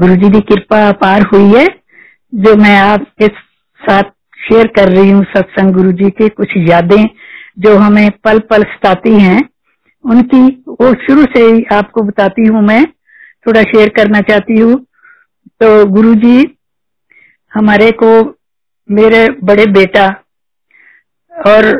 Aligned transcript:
गुरु 0.00 0.14
जी 0.16 0.28
की 0.30 0.40
कृपा 0.42 0.76
अपार 0.88 1.22
हुई 1.24 1.52
है, 1.54 1.66
जो 2.32 2.54
मैं 2.56 2.76
आपके 2.78 3.26
साथ 3.80 4.10
शेयर 4.40 4.66
कर 4.76 4.88
रही 4.88 5.10
हूँ 5.10 5.24
सत्संग 5.26 5.72
गुरु 5.74 5.92
जी 5.92 6.10
की 6.10 6.28
कुछ 6.30 6.52
यादें 6.68 7.04
जो 7.58 7.76
हमें 7.78 8.10
पल 8.24 8.38
पल 8.50 8.62
सताती 8.64 9.12
हैं। 9.20 9.40
उनकी 10.04 10.40
वो 10.70 10.92
शुरू 11.02 11.24
से 11.34 11.42
ही 11.42 11.64
आपको 11.72 12.02
बताती 12.02 12.46
हूँ 12.46 12.62
मैं, 12.62 12.84
थोड़ा 13.46 13.62
शेयर 13.64 13.88
करना 13.96 14.20
चाहती 14.20 14.58
हूँ। 14.60 14.74
तो 15.60 15.84
गुरु 15.88 16.14
जी 16.16 16.36
हमारे 17.52 17.90
को 18.02 18.10
मेरे 18.88 19.26
बड़े 19.44 19.66
बेटा 19.72 20.08
और 21.34 21.72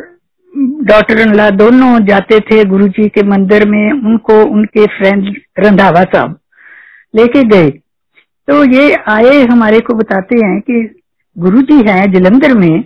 डॉक्टर 0.87 1.50
दोनों 1.52 1.98
जाते 2.07 2.39
थे 2.43 2.64
गुरुजी 2.64 3.09
के 3.09 3.23
मंदिर 3.29 3.68
में, 3.68 3.93
उनको 3.93 4.43
उनके 4.45 4.87
फ्रेंड 4.89 5.37
रंधावा 5.59 6.02
साहब 6.05 6.39
लेके 7.14 7.43
गए। 7.48 7.71
तो 8.51 8.62
ये 8.64 8.95
आए 9.09 9.43
हमारे 9.43 9.80
को 9.80 9.95
बताते 9.95 10.36
हैं 10.36 10.61
कि 10.61 10.79
गुरु 11.36 11.61
जी 11.63 11.75
हैं 11.89 12.13
जलंधर 12.13 12.54
में 12.54 12.81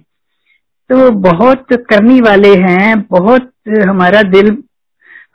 तो 0.91 1.11
बहुत 1.21 1.73
करनी 1.91 2.21
वाले 2.21 2.49
हैं, 2.55 3.01
बहुत 3.01 3.51
हमारा 3.89 4.23
दिल, 4.23 4.57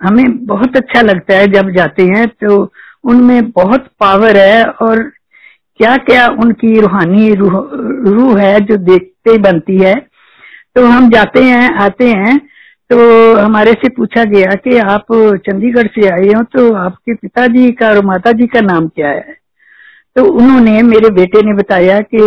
हमें 0.02 0.46
बहुत 0.46 0.78
अच्छा 0.78 1.02
लगता 1.02 1.38
है 1.38 1.48
जब 1.48 1.72
जाते 1.72 2.04
हैं 2.04 2.28
तो 2.44 2.60
उनमें 3.04 3.50
बहुत 3.52 3.88
पावर 4.00 4.38
है 4.38 4.64
और 4.66 5.02
क्या 5.80 5.96
क्या 6.04 6.28
उनकी 6.44 6.80
रूहानी 6.80 7.34
रूह 7.34 7.52
रूह 8.10 8.40
है 8.42 8.60
जो 8.60 8.78
देखते 8.84 9.38
बनती 9.38 9.78
है। 9.78 9.96
तो 10.76 10.86
हम 10.86 11.10
जाते 11.10 11.44
हैं, 11.44 11.74
आते 11.76 12.10
हैं 12.10 12.38
तो 12.90 13.36
हमारे 13.36 13.74
से 13.74 13.90
पूछा 13.90 14.24
गया 14.26 14.54
कि 14.64 14.78
आप 14.88 15.06
चंडीगढ़ 15.46 15.88
से 15.88 16.08
आए 16.10 16.32
हो 16.34 16.44
तो 16.54 16.74
आपके 16.76 17.14
पिताजी 17.14 17.72
का 17.72 17.90
और 17.90 18.06
माता 18.06 18.32
जी 18.32 18.48
का 18.48 18.62
नाम 18.62 18.88
क्या 18.88 19.10
है? 19.10 19.39
तो 20.20 20.24
उन्होंने 20.30 20.82
मेरे 20.84 21.10
बेटे 21.10 21.42
ने 21.42 21.54
बताया 21.54 22.00
कि 22.14 22.22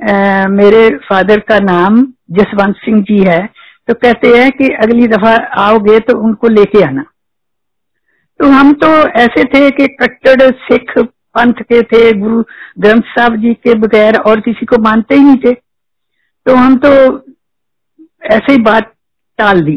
आ, 0.00 0.48
मेरे 0.48 0.88
फादर 1.08 1.40
का 1.40 1.58
नाम 1.58 1.96
जसवंत 2.30 2.76
सिंह 2.76 3.00
जी 3.02 3.18
है। 3.24 3.40
तो 3.88 3.94
कहते 3.94 4.28
हैं 4.28 4.50
कि 4.50 4.68
अगली 4.82 5.06
दफ़ा 5.06 5.34
आओगे 5.62 5.98
तो 6.00 6.18
उनको 6.18 6.48
लेके 6.48 6.82
आना। 6.84 7.04
तो 8.40 8.48
हम 8.48 8.72
तो 8.74 8.88
ऐसे 9.20 9.44
थे 9.44 9.70
कि 9.70 9.86
कट्टर 9.96 10.50
सिख 10.62 10.92
पंथ 10.98 11.62
के 11.62 11.82
थे 11.82 12.12
गुरु 12.18 12.42
ग्रंथ 12.80 13.10
साहब 13.10 13.36
जी 13.36 13.54
के 13.54 13.74
बगैर 13.78 14.18
और 14.20 14.40
किसी 14.40 14.66
को 14.66 14.82
मानते 14.82 15.14
ही 15.14 15.24
नहीं 15.24 15.36
थे। 15.36 15.52
तो 15.52 16.54
हम 16.54 16.76
तो 16.76 16.92
ऐसे 18.28 18.52
ही 18.52 18.62
बात 18.62 18.92
टाल 19.38 19.62
दी। 19.62 19.76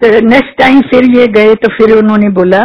तो 0.00 0.20
नेक्स्ट 0.28 0.58
टाइम 0.58 0.80
फिर 0.82 1.10
ये 1.18 1.26
गए 1.32 1.54
तो 1.54 1.76
फिर 1.76 1.98
उन्होंने 1.98 2.28
बोला 2.30 2.64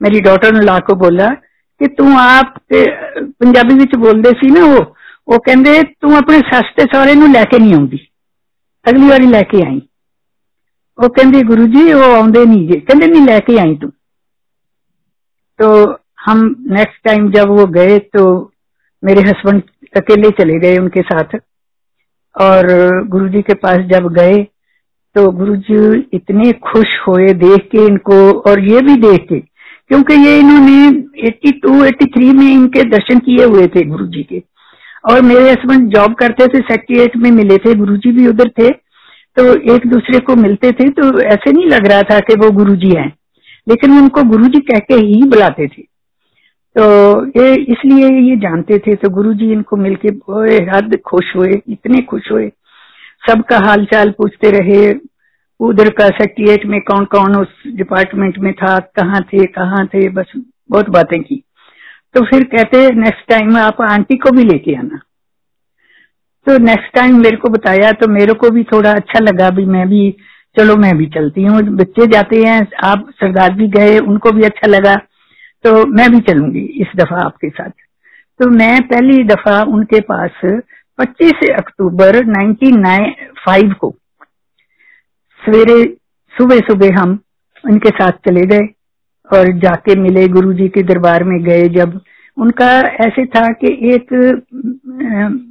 मेरी 0.00 0.20
डॉटर 0.20 0.52
ने 0.52 0.64
ला 0.64 0.78
को 0.78 0.94
बोला 0.94 1.34
कि 1.81 1.87
तू 1.89 2.03
आप 2.17 2.53
पंजाबी 2.71 3.77
ਵਿੱਚ 3.79 3.95
ਬੋਲਦੇ 3.95 4.29
ਸੀ 4.41 4.49
ਨਾ 4.51 4.63
ਉਹ 4.65 4.93
ਉਹ 5.27 5.39
ਕਹਿੰਦੇ 5.39 5.81
ਤੂੰ 6.01 6.15
ਆਪਣੇ 6.17 6.39
ਸੱਸ 6.51 6.71
ਤੇ 6.77 6.85
ਸਹੁਰੇ 6.93 7.15
ਨੂੰ 7.15 7.31
ਲੈ 7.31 7.43
ਕੇ 7.43 7.59
ਨਹੀਂ 7.59 7.73
ਆਉਂਦੀ 7.73 7.99
ਅਗਲੀ 8.85 9.09
ਵਾਰੀ 9.09 9.27
ਲੈ 9.27 9.41
ਕੇ 9.51 9.61
ਆਈ 9.67 9.81
ਉਹ 10.97 11.09
ਕਹਿੰਦੀ 11.09 11.41
ਗੁਰੂ 11.43 11.65
ਜੀ 11.67 11.91
ਉਹ 11.93 12.03
ਆਉਂਦੇ 12.03 12.45
ਨਹੀਂ 12.45 12.67
ਜੇ 12.67 12.79
ਕਹਿੰਦੇ 12.79 13.07
ਨਹੀਂ 13.07 13.25
ਲੈ 13.25 13.39
ਕੇ 13.39 13.59
ਆਈ 13.59 13.75
ਤੂੰ 13.75 13.91
तो 15.59 15.67
हम 16.27 16.39
नेक्स्ट 16.71 17.03
टाइम 17.03 17.25
जब 17.31 17.49
वो 17.49 17.65
गए 17.67 17.97
तो 18.13 18.21
मेरे 19.03 19.21
हस्बैंड 19.21 19.61
अकेले 19.95 20.29
चले 20.31 20.57
गए 20.59 20.77
उनके 20.77 21.01
साथ 21.01 21.35
और 22.35 22.69
गुरुजी 23.07 23.41
के 23.41 23.53
पास 23.59 23.83
जब 23.91 24.07
गए 24.13 24.41
तो 25.15 25.25
गुरुजी 25.33 25.79
इतने 26.13 26.51
खुश 26.63 26.95
हुए 27.07 27.27
देख 27.39 27.67
के 27.71 27.85
इनको 27.85 28.17
और 28.43 28.63
ये 28.65 28.81
भी 28.81 28.95
देख 29.01 29.27
के 29.29 29.39
क्योंकि 29.90 30.14
ये 30.26 30.38
इन्होंने 30.38 30.88
82 31.28 31.82
83 31.82 32.32
में 32.32 32.46
इनके 32.46 32.82
दर्शन 32.90 33.18
किए 33.18 33.44
हुए 33.44 33.66
थे 33.66 33.84
गुरु 33.84 34.06
जी 34.06 34.22
के। 34.22 34.42
और 35.04 35.20
मेरे 35.22 35.50
हस्बैंड 35.50 35.88
जॉब 35.94 36.14
करते 36.14 36.46
थे 36.46 36.60
सेक्रेटरीट 36.62 37.16
में 37.16 37.30
मिले 37.32 37.56
थे 37.56 37.74
गुरु 37.74 37.96
जी 37.96 38.12
भी 38.12 38.26
उधर 38.28 38.48
थे। 38.58 38.70
तो 39.36 39.54
एक 39.74 39.86
दूसरे 39.86 40.18
को 40.20 40.36
मिलते 40.36 40.72
थे 40.72 40.88
तो 40.90 41.20
ऐसे 41.22 41.52
नहीं 41.52 41.66
लग 41.66 41.86
रहा 41.86 42.02
था 42.02 42.18
कि 42.20 42.34
वो 42.34 42.50
गुरु 42.52 42.74
जी 42.76 42.96
हैं। 42.96 43.12
लेकिन 43.66 43.98
उनको 43.98 44.22
गुरु 44.22 44.46
जी 44.46 44.60
कह 44.62 44.78
के 44.78 44.94
ही 44.96 45.22
बुलाते 45.24 45.66
थे। 45.66 45.82
तो 46.76 46.84
ये 47.40 47.54
इसलिए 47.72 48.08
ये 48.20 48.36
जानते 48.36 48.78
थे 48.78 48.94
तो 48.94 49.08
गुरु 49.10 49.32
जी 49.34 49.50
इनको 49.52 49.76
मिलके 49.76 50.08
हद 50.68 50.96
खुश 51.06 51.34
हुए, 51.36 51.60
इतने 51.68 52.00
खुश 52.02 52.30
हुए। 52.32 52.48
सबका 53.22 53.58
हाल 53.58 53.84
चाल 53.84 54.10
पूछते 54.18 54.50
रहे 54.50 54.92
उधर 55.60 55.88
का 55.90 56.06
सेक्रेटरिएट 56.08 56.64
में 56.66 56.80
कौन 56.80 57.04
कौन 57.04 57.36
उस 57.36 57.48
डिपार्टमेंट 57.66 58.38
में 58.38 58.52
था, 58.52 58.78
कहाँ 58.78 59.20
थे 59.22 59.46
कहाँ 59.46 59.86
थे, 59.86 60.08
बस 60.08 60.32
बहुत 60.70 60.88
बातें 60.88 61.22
की। 61.22 61.42
तो 62.14 62.24
फिर 62.24 62.44
कहते 62.44 62.88
नेक्स्ट 62.94 63.28
टाइम 63.28 63.56
आप 63.56 63.80
आंटी 63.82 64.16
को 64.16 64.30
भी 64.30 64.44
लेके 64.44 64.74
आना। 64.74 65.00
तो 66.46 66.56
नेक्स्ट 66.58 66.94
टाइम 66.94 67.20
मेरे 67.22 67.36
को 67.36 67.48
बताया 67.48 67.92
तो 67.92 68.08
मेरे 68.08 68.34
को 68.34 68.50
भी 68.50 68.62
थोड़ा 68.64 68.92
अच्छा 68.92 69.20
लगा 69.20 69.50
भी, 69.50 69.64
मैं 69.64 69.88
भी, 69.88 70.10
चलो 70.56 70.76
मैं 70.76 70.96
भी 70.96 71.06
चलती 71.06 71.42
हूँ। 71.42 71.60
बच्चे 71.76 72.06
जाते 72.06 72.36
हैं, 72.36 72.60
आप 72.84 73.06
सरदार 73.10 73.52
भी 73.52 73.68
गए, 73.68 73.98
उनको 73.98 74.32
भी 74.32 74.42
अच्छा 74.42 74.68
लगा 74.68 74.94
तो 75.64 75.86
मैं 75.86 76.10
भी 76.10 76.20
चलूँगी 76.20 76.60
इस 76.82 76.88
दफ़ा 76.96 77.20
आपके 77.20 77.48
साथ। 77.48 77.70
तो 78.40 78.48
मैं 78.50 78.80
पहली 78.82 79.22
दफ़ा 79.24 79.62
उनके 79.62 80.00
पास 80.00 80.40
25 80.98 81.48
अक्टूबर 81.56 82.16
1995 82.24 83.72
को 83.74 83.94
सवेरे 85.48 85.82
सुबह 86.34 86.58
सुबह 86.58 87.00
हम 87.00 87.18
उनके 87.64 87.88
साथ 87.88 88.10
चले 88.28 88.40
गए 88.46 88.64
और 89.30 89.52
जाके 89.58 89.94
मिले 90.00 90.26
गुरुजी 90.28 90.68
के 90.68 90.82
दरबार 90.82 91.24
में 91.24 91.38
गए 91.44 91.68
जब 91.68 92.00
उनका 92.36 92.70
ऐसे 93.04 93.24
था 93.26 93.48
कि 93.52 93.72
एक 93.94 94.12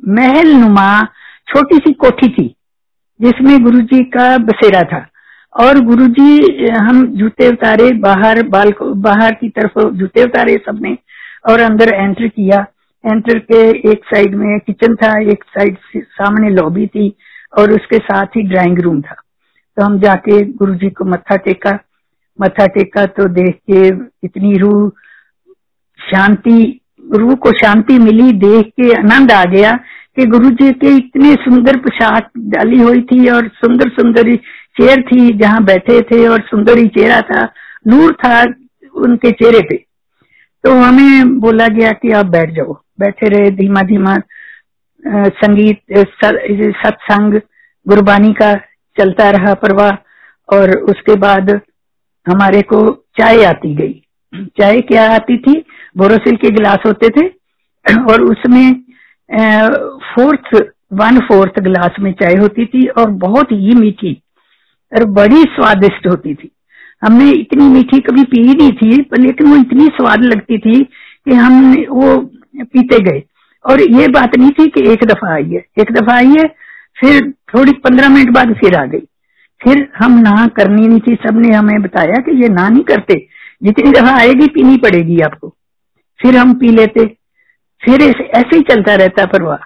महल 0.10 0.54
नुमा 0.56 1.04
छोटी 1.48 1.78
सी 1.78 1.94
कोठी 1.94 2.30
थी, 2.30 2.48
जिसमें 3.20 3.64
गुरुजी 3.64 4.04
का 4.04 4.38
बसेरा 4.38 4.82
था। 4.84 5.06
और 5.54 5.80
गुरुजी, 5.80 6.68
हम 6.68 7.06
जूते 7.18 7.48
उतारे, 7.50 7.92
बाहर 8.00 8.48
बाल, 8.48 8.74
बाहर 8.82 9.34
की 9.34 9.50
तरफ़ 9.50 9.80
जूते 9.92 10.24
उतारे 10.24 10.56
सबने 10.66 10.98
और 11.50 11.60
अंदर 11.60 11.94
एंटर 11.94 12.28
किया। 12.28 12.66
एंटर 13.04 13.40
के 13.40 13.68
एक 13.92 14.06
साइड 14.06 14.36
में 14.36 14.60
किचन 14.60 14.96
था, 14.96 15.20
एक 15.22 15.44
साइड 15.50 15.78
सामने 15.98 16.50
लॉबी 16.50 16.88
थी 16.88 17.16
और 17.60 17.72
उसके 17.72 17.98
साथ 17.98 18.26
ही 18.26 18.42
ड्राइंग 18.44 18.80
रूम 18.80 19.02
था। 19.02 19.22
तो 19.78 19.84
हम 19.84 20.00
जाके 20.00 20.42
गुरु 20.54 20.76
जी 20.76 20.90
को 20.90 21.06
मत्था 21.06 21.36
टेका। 21.38 21.78
मत्था 22.40 22.66
टेका 22.68 23.06
तो 23.08 23.28
देख 23.32 23.56
के 23.72 23.88
इतनी 24.26 24.58
रूह, 24.58 24.90
शांति, 26.00 26.80
रूह 27.04 27.34
को 27.36 27.52
शांति 27.54 27.98
मिली, 28.00 28.32
देख 28.34 28.68
के 28.72 28.92
आनंद 28.94 29.32
आ 29.32 29.44
गया 29.46 29.74
कि 30.18 30.26
गुरु 30.28 30.50
जी 30.52 30.72
के 30.74 30.96
इतने 30.98 31.34
सुंदर 31.36 31.78
पोशाक 31.78 32.30
डाली 32.50 32.80
हुई 32.82 33.02
थी 33.04 33.28
और 33.30 33.48
सुंदर 33.56 33.90
सुंदर 33.92 34.36
चेयर 34.36 35.02
थी 35.04 35.32
जहाँ 35.38 35.64
बैठे 35.66 36.02
थे 36.02 36.28
और 36.28 36.42
सुंदर 36.42 36.78
ही 36.78 36.88
चेहरा 36.90 37.22
था, 37.24 37.44
नूर 37.88 38.14
था 38.16 38.42
उनके 38.96 39.32
चेहरे 39.34 39.62
पे। 39.70 39.76
तो 40.64 40.72
हमें 40.74 41.40
बोला 41.40 41.68
गया 41.70 41.92
कि 41.94 42.12
आप 42.12 42.26
बैठ 42.28 42.52
जाओ। 42.52 42.74
बैठे 43.00 43.30
रहे 43.30 43.52
धीमा 43.54 43.82
धीमा 43.84 44.16
संगीत 45.36 45.80
सत्संग, 46.16 47.40
गुरबानी 47.86 48.34
का 48.34 48.54
चलता 49.00 49.30
रहा 49.30 49.54
प्रवाह, 49.56 49.92
और 50.50 50.78
उसके 50.90 51.16
बाद 51.18 51.50
हमारे 52.26 52.62
को 52.64 52.82
चाय 53.18 53.44
आती 53.44 53.74
गई। 53.76 54.02
चाय 54.58 54.80
क्या 54.82 55.10
आती 55.12 55.38
थी? 55.38 55.64
बोरोसिल 55.98 56.36
के 56.36 56.50
गिलास 56.52 56.80
होते 56.86 57.10
थे, 57.10 57.28
और 58.12 58.24
उसमें 58.24 58.74
फोर्थ 60.06 60.56
वन 60.94 61.20
फोर्थ 61.20 61.60
गिलास 61.60 62.00
में 62.00 62.12
चाय 62.14 62.36
होती 62.36 62.66
थी, 62.66 62.86
और 62.88 63.10
बहुत 63.22 63.52
ही 63.52 63.76
मीठी, 63.76 64.14
और 64.92 65.06
बड़ी 65.14 65.42
स्वादिष्ट 65.56 66.08
होती 66.08 66.34
थी। 66.36 66.52
हमने 67.02 67.30
इतनी 67.32 67.68
मीठी 67.70 68.00
कभी 68.02 68.24
पी 68.26 68.42
नहीं 68.44 68.72
थी, 68.74 69.02
पर 69.02 69.20
लेकिन 69.20 69.48
वो 69.48 69.56
इतनी 69.56 69.88
स्वाद 69.96 70.24
लगती 70.26 70.58
थी 70.58 70.84
कि 70.84 71.34
हम 71.34 71.74
वो 71.90 72.16
पीते 72.58 73.00
गए। 73.02 73.24
और 73.66 73.82
ये 73.82 74.08
बात 74.10 74.36
नहीं 74.38 74.52
थी 74.52 74.68
कि 74.68 74.92
एक 74.92 75.04
दफ़ा 75.06 75.34
आई 75.34 75.50
है। 75.52 75.66
एक 75.80 75.92
दफ़ा 75.92 76.16
आई 76.16 76.30
है 76.30 76.44
फिर 77.00 77.32
थोड़ी 77.32 77.72
पंद्रह 77.72 78.10
मिनट 78.10 78.30
बाद 78.30 78.54
फिर 78.54 78.76
आ 78.76 78.86
गई। 78.86 79.08
फिर 79.64 79.92
हम 79.98 80.20
ना 80.20 80.48
करनी 80.48 80.88
नहीं 80.88 81.00
थी 81.00 81.16
सबने 81.16 81.50
हमें 81.50 81.82
बताया 81.82 82.22
कि 82.22 82.42
ये 82.44 82.50
ना 82.50 82.70
नहीं 82.70 82.84
करते। 82.84 83.28
जितनी 83.64 83.92
दफ़ा 83.92 84.18
आएगी, 84.18 84.48
पीनी 84.48 84.78
पड़ेगी 84.78 85.20
आपको। 85.20 85.56
फिर 86.22 86.38
हम 86.38 86.54
पी 86.54 86.70
लेते। 86.70 87.06
फिर 87.86 88.02
ऐसे 88.02 88.56
ही 88.56 88.62
चलता 88.62 88.96
रहता 88.96 89.26
परवाह। 89.26 89.66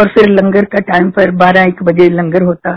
और 0.00 0.08
फिर 0.08 0.28
लंगर 0.28 0.64
का 0.64 0.78
टाइम 0.78 1.10
पर 1.10 1.30
बारह, 1.30 1.62
एक 1.62 1.82
बजे 1.82 2.08
लंगर 2.08 2.42
होता। 2.42 2.76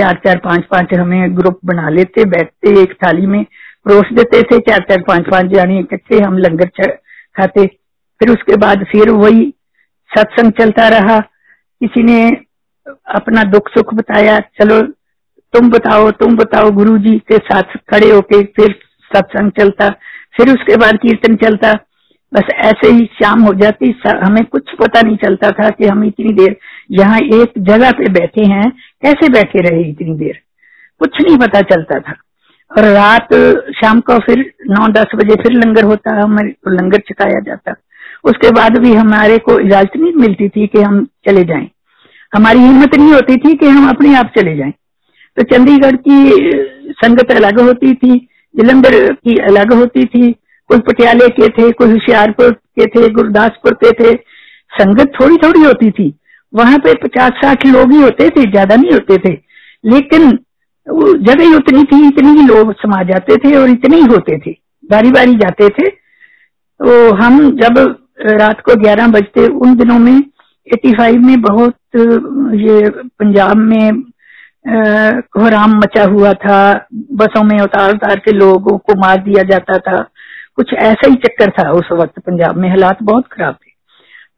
चार 0.00 0.20
चार, 0.26 0.38
पाँच 0.38 0.64
पाँच 0.70 0.94
हमें 0.94 1.36
ग्रुप 1.36 1.60
बना 1.64 1.88
लेते, 1.88 2.24
बैठते 2.24 2.82
एक 2.82 2.92
थाली 2.92 3.26
में। 3.26 3.44
परोस 3.84 4.06
देते 4.12 4.42
थे 4.42 4.58
चार 4.58 4.78
चार, 4.78 5.02
पाँच 5.08 5.24
पाँच 5.30 5.46
जाने 5.46 5.78
इकट्ठे 5.78 6.20
हम 6.20 6.38
लंगर 6.38 6.66
खाते। 7.36 7.66
फिर 8.18 8.30
उसके 8.30 8.56
बाद 8.56 8.84
फिर 8.84 9.10
वही 9.10 9.54
सत्संग 10.18 10.52
चलता 10.52 10.88
रहा। 10.88 11.20
किसी 11.80 12.02
ने 12.02 12.30
अपना 12.86 13.42
दुख 13.42 13.68
सुख 13.68 13.94
बताया, 13.94 14.38
चलो, 14.38 14.80
तुम 15.54 15.70
बताओ 15.70 16.10
तुम 16.10 16.36
बताओ 16.36 16.70
गुरु 16.70 16.98
जी 16.98 17.18
के 17.28 17.38
साथ 17.38 17.76
खड़े 17.90 18.10
होके 18.10 18.42
फिर 18.42 18.74
सत्संग 19.10 19.50
चलता, 19.50 19.88
फिर 20.36 20.50
उसके 20.50 20.76
बाद 20.76 20.96
कीर्तन 20.96 21.36
चलता। 21.36 21.72
बस 22.32 22.50
ऐसे 22.54 22.90
ही 22.92 23.04
शाम 23.14 23.40
हो 23.42 23.52
जाती 23.54 23.90
हमें 24.06 24.44
कुछ 24.44 24.70
पता 24.80 25.00
नहीं 25.00 25.16
चलता 25.16 25.50
था 25.50 25.68
कि 25.70 25.86
हम 25.86 26.04
इतनी 26.04 26.32
देर 26.32 26.56
यहाँ 26.90 27.18
एक 27.18 27.52
जगह 27.58 27.90
पे 27.90 28.08
बैठे 28.08 28.44
हैं, 28.44 28.70
कैसे 29.02 29.28
बैठे 29.28 29.60
रहे 29.60 29.82
इतनी 29.82 30.14
देर? 30.14 30.38
कुछ 31.00 31.20
नहीं 31.22 31.38
पता 31.38 31.60
चलता 31.60 31.98
था। 31.98 32.14
और 32.70 32.84
रात 32.84 33.34
शाम 33.76 34.00
को 34.00 34.18
फिर 34.18 34.44
नौ 34.68 34.86
दस 34.88 35.14
बजे 35.14 35.34
फिर 35.34 35.52
लंगर 35.52 35.84
होता 35.84 36.14
हमारे 36.22 36.54
लंगर 36.68 36.98
चकाया 36.98 37.40
जाता। 37.40 37.74
उसके 38.24 38.50
बाद 38.50 38.78
भी 38.78 38.94
हमारे 38.94 39.38
को 39.38 39.58
इजाज़त 39.58 39.96
नहीं 39.96 40.12
मिलती 40.12 40.48
थी 40.48 40.66
कि 40.66 40.82
हम 40.82 41.04
चले 41.26 41.44
जाएँ। 41.44 41.68
हमारी 42.32 42.58
हिम्मत 42.58 42.94
नहीं 42.94 43.12
होती 43.12 43.36
थी 43.36 43.54
कि 43.56 43.66
हम 43.66 43.88
अपने 43.88 44.14
आप 44.14 44.32
चले 44.36 44.56
जाएँ। 44.56 44.72
तो 45.36 45.42
चंडीगढ़ 45.42 45.96
की 45.96 46.92
संगत 46.92 47.30
अलग 47.30 47.60
होती 47.60 47.94
थी, 47.94 48.18
जलंधर 48.54 49.12
की 49.12 49.36
अलग 49.38 49.72
होती 49.72 50.04
थी, 50.04 50.30
कोई 50.70 50.78
पटियाले 50.78 51.28
के 51.28 51.48
थे, 51.48 51.70
कोई 51.72 51.90
होशियारपुर 51.90 52.50
के 52.50 52.86
थे, 52.86 53.08
गुरदासपुर 53.08 53.74
के 53.84 53.92
थे। 53.92 54.14
संगत 54.72 55.12
थोड़ी 55.20 55.36
थोड़ी 55.36 55.60
होती 55.60 55.90
थी। 55.90 56.12
वहाँ 56.52 56.78
पे 56.78 56.94
पचास 56.94 57.32
साठ 57.34 57.66
लोग 57.66 57.92
ही 57.92 58.00
होते 58.02 58.28
थे, 58.28 58.50
ज़्यादा 58.50 58.76
नहीं 58.76 58.92
होते 58.92 59.16
थे। 59.18 59.32
लेकिन 59.84 60.30
जगह 60.86 61.42
ही 61.42 61.54
उतनी 61.54 61.82
थी, 61.84 62.06
इतनी 62.08 62.40
ही 62.40 62.46
लोग 62.46 62.72
समा 62.72 63.02
जाते 63.02 63.36
थे 63.36 63.56
और 63.56 63.70
इतने 63.70 63.96
ही 63.96 64.06
होते 64.06 64.38
थे। 64.38 64.56
बारी 64.90 65.10
बारी 65.10 65.34
जाते 65.34 65.68
थे। 65.68 65.88
तो 65.88 67.14
हम 67.14 67.38
जब 67.56 67.78
रात 68.20 68.60
को 68.60 68.74
ग्यारह 68.74 69.06
बजते, 69.06 69.46
उन 69.46 69.74
दिनों 69.76 69.98
में 69.98 70.20
एटी 70.70 70.92
फाइव 70.92 71.20
में 71.20 71.40
बहुत 71.42 71.74
ये 72.56 72.88
पंजाब 72.90 73.56
में 73.58 74.02
कोहराम 74.66 75.76
मचा 75.76 76.04
हुआ 76.04 76.32
था। 76.34 76.58
बसों 77.14 77.42
में 77.44 77.58
उतार 77.60 77.94
उतार 77.94 78.18
के 78.18 78.32
लोगों 78.32 78.76
को 78.78 78.98
मार 79.00 79.22
दिया 79.22 79.42
जाता 79.50 79.78
था। 79.80 80.02
कुछ 80.56 80.72
ऐसा 80.74 81.08
ही 81.08 81.14
चक्कर 81.16 81.50
था 81.52 81.70
उस 81.72 81.88
वक्त 81.92 82.18
पंजाब 82.20 82.56
में। 82.56 82.68
हालात 82.68 83.02
बहुत 83.02 83.26
खराब 83.32 83.54
थे। 83.56 83.70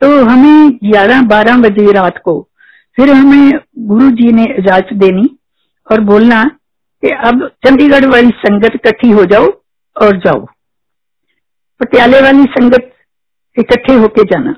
तो 0.01 0.25
हमें 0.25 0.79
ग्यारह 0.85 1.23
बारह 1.29 1.57
बजे 1.61 1.93
रात 1.93 2.19
को 2.25 2.41
फिर 2.99 3.11
हमें 3.11 3.53
गुरु 3.89 4.11
जी 4.13 4.33
ने 4.33 4.45
इजाज़त 4.59 4.93
देनी 4.95 5.29
और 5.87 6.01
बोलना 6.03 6.43
कि 7.03 7.11
अब 7.29 7.47
चंडीगढ़ 7.67 8.07
वाली 8.07 8.31
संगत 8.39 8.75
इकट्ठी 8.75 9.11
हो 9.11 9.25
जाओ 9.27 9.47
और 9.97 10.17
जाओ। 10.19 10.45
पटियाले 11.81 12.21
वाली 12.21 12.45
संगत 12.51 12.91
इकट्ठे 13.57 13.95
होके 13.95 14.25
जाना। 14.25 14.55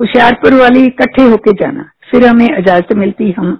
होशियारपुर 0.00 0.54
वाली 0.54 0.84
इकट्ठे 0.86 1.22
होके 1.22 1.52
जाना। 1.54 1.90
फिर 2.10 2.26
हमें 2.26 2.46
इजाज़त 2.48 2.92
मिलती, 2.94 3.30
हम 3.30 3.58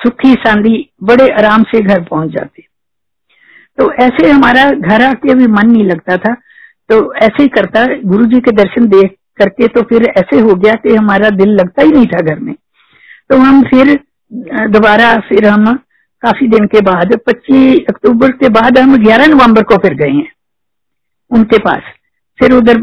सुखी 0.00 0.32
सांदी 0.36 0.78
बड़े 1.02 1.28
आराम 1.32 1.62
से 1.64 1.80
घर 1.80 2.02
पहुँच 2.04 2.30
जाते। 2.30 2.62
तो 3.78 3.92
ऐसे 3.94 4.30
हमारा 4.30 4.70
घर 4.70 5.02
आके 5.02 5.34
भी 5.34 5.46
मन 5.46 5.70
नहीं 5.70 5.84
लगता 5.84 6.16
था। 6.16 6.34
तो 6.90 7.14
ऐसे 7.16 7.42
ही 7.42 7.48
करता 7.48 7.86
गुरु 8.04 8.26
जी 8.26 8.40
के 8.40 8.52
दर्शन 8.52 8.86
देख 8.88 9.16
करके 9.38 9.68
तो 9.68 9.82
फिर 9.82 10.04
ऐसे 10.08 10.38
हो 10.40 10.54
गया 10.54 10.74
कि 10.74 10.94
हमारा 10.94 11.30
दिल 11.32 11.48
लगता 11.50 11.82
ही 11.82 11.92
नहीं 11.92 12.06
था 12.06 12.20
घर 12.22 12.38
में। 12.38 12.54
तो 13.30 13.36
हम 13.36 13.62
फिर 13.64 13.98
दोबारा 14.68 15.12
फिर 15.20 15.46
हम 15.46 15.64
काफ़ी 16.22 16.46
दिन 16.48 16.66
के 16.66 16.80
बाद 16.80 17.14
25 17.26 17.80
अक्टूबर 17.88 18.30
के 18.32 18.48
बाद 18.50 18.78
हम 18.78 18.96
11 18.98 19.26
नवंबर 19.26 19.62
को 19.62 19.76
फिर 19.76 19.94
गए 19.94 20.10
हैं, 20.10 20.30
उनके 21.30 21.58
पास। 21.58 21.82
फिर 22.38 22.52
उधर 22.52 22.80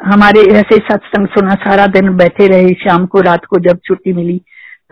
हमारे 0.00 0.40
ऐसे 0.52 0.76
सत्संग 0.86 1.26
सुना 1.28 1.54
सारा 1.60 1.86
दिन 1.88 2.16
बैठे 2.16 2.46
रहे, 2.48 2.72
शाम 2.74 3.06
को, 3.06 3.20
रात 3.20 3.44
को 3.44 3.58
जब 3.60 3.78
छुट्टी 3.86 4.12
मिली, 4.12 4.40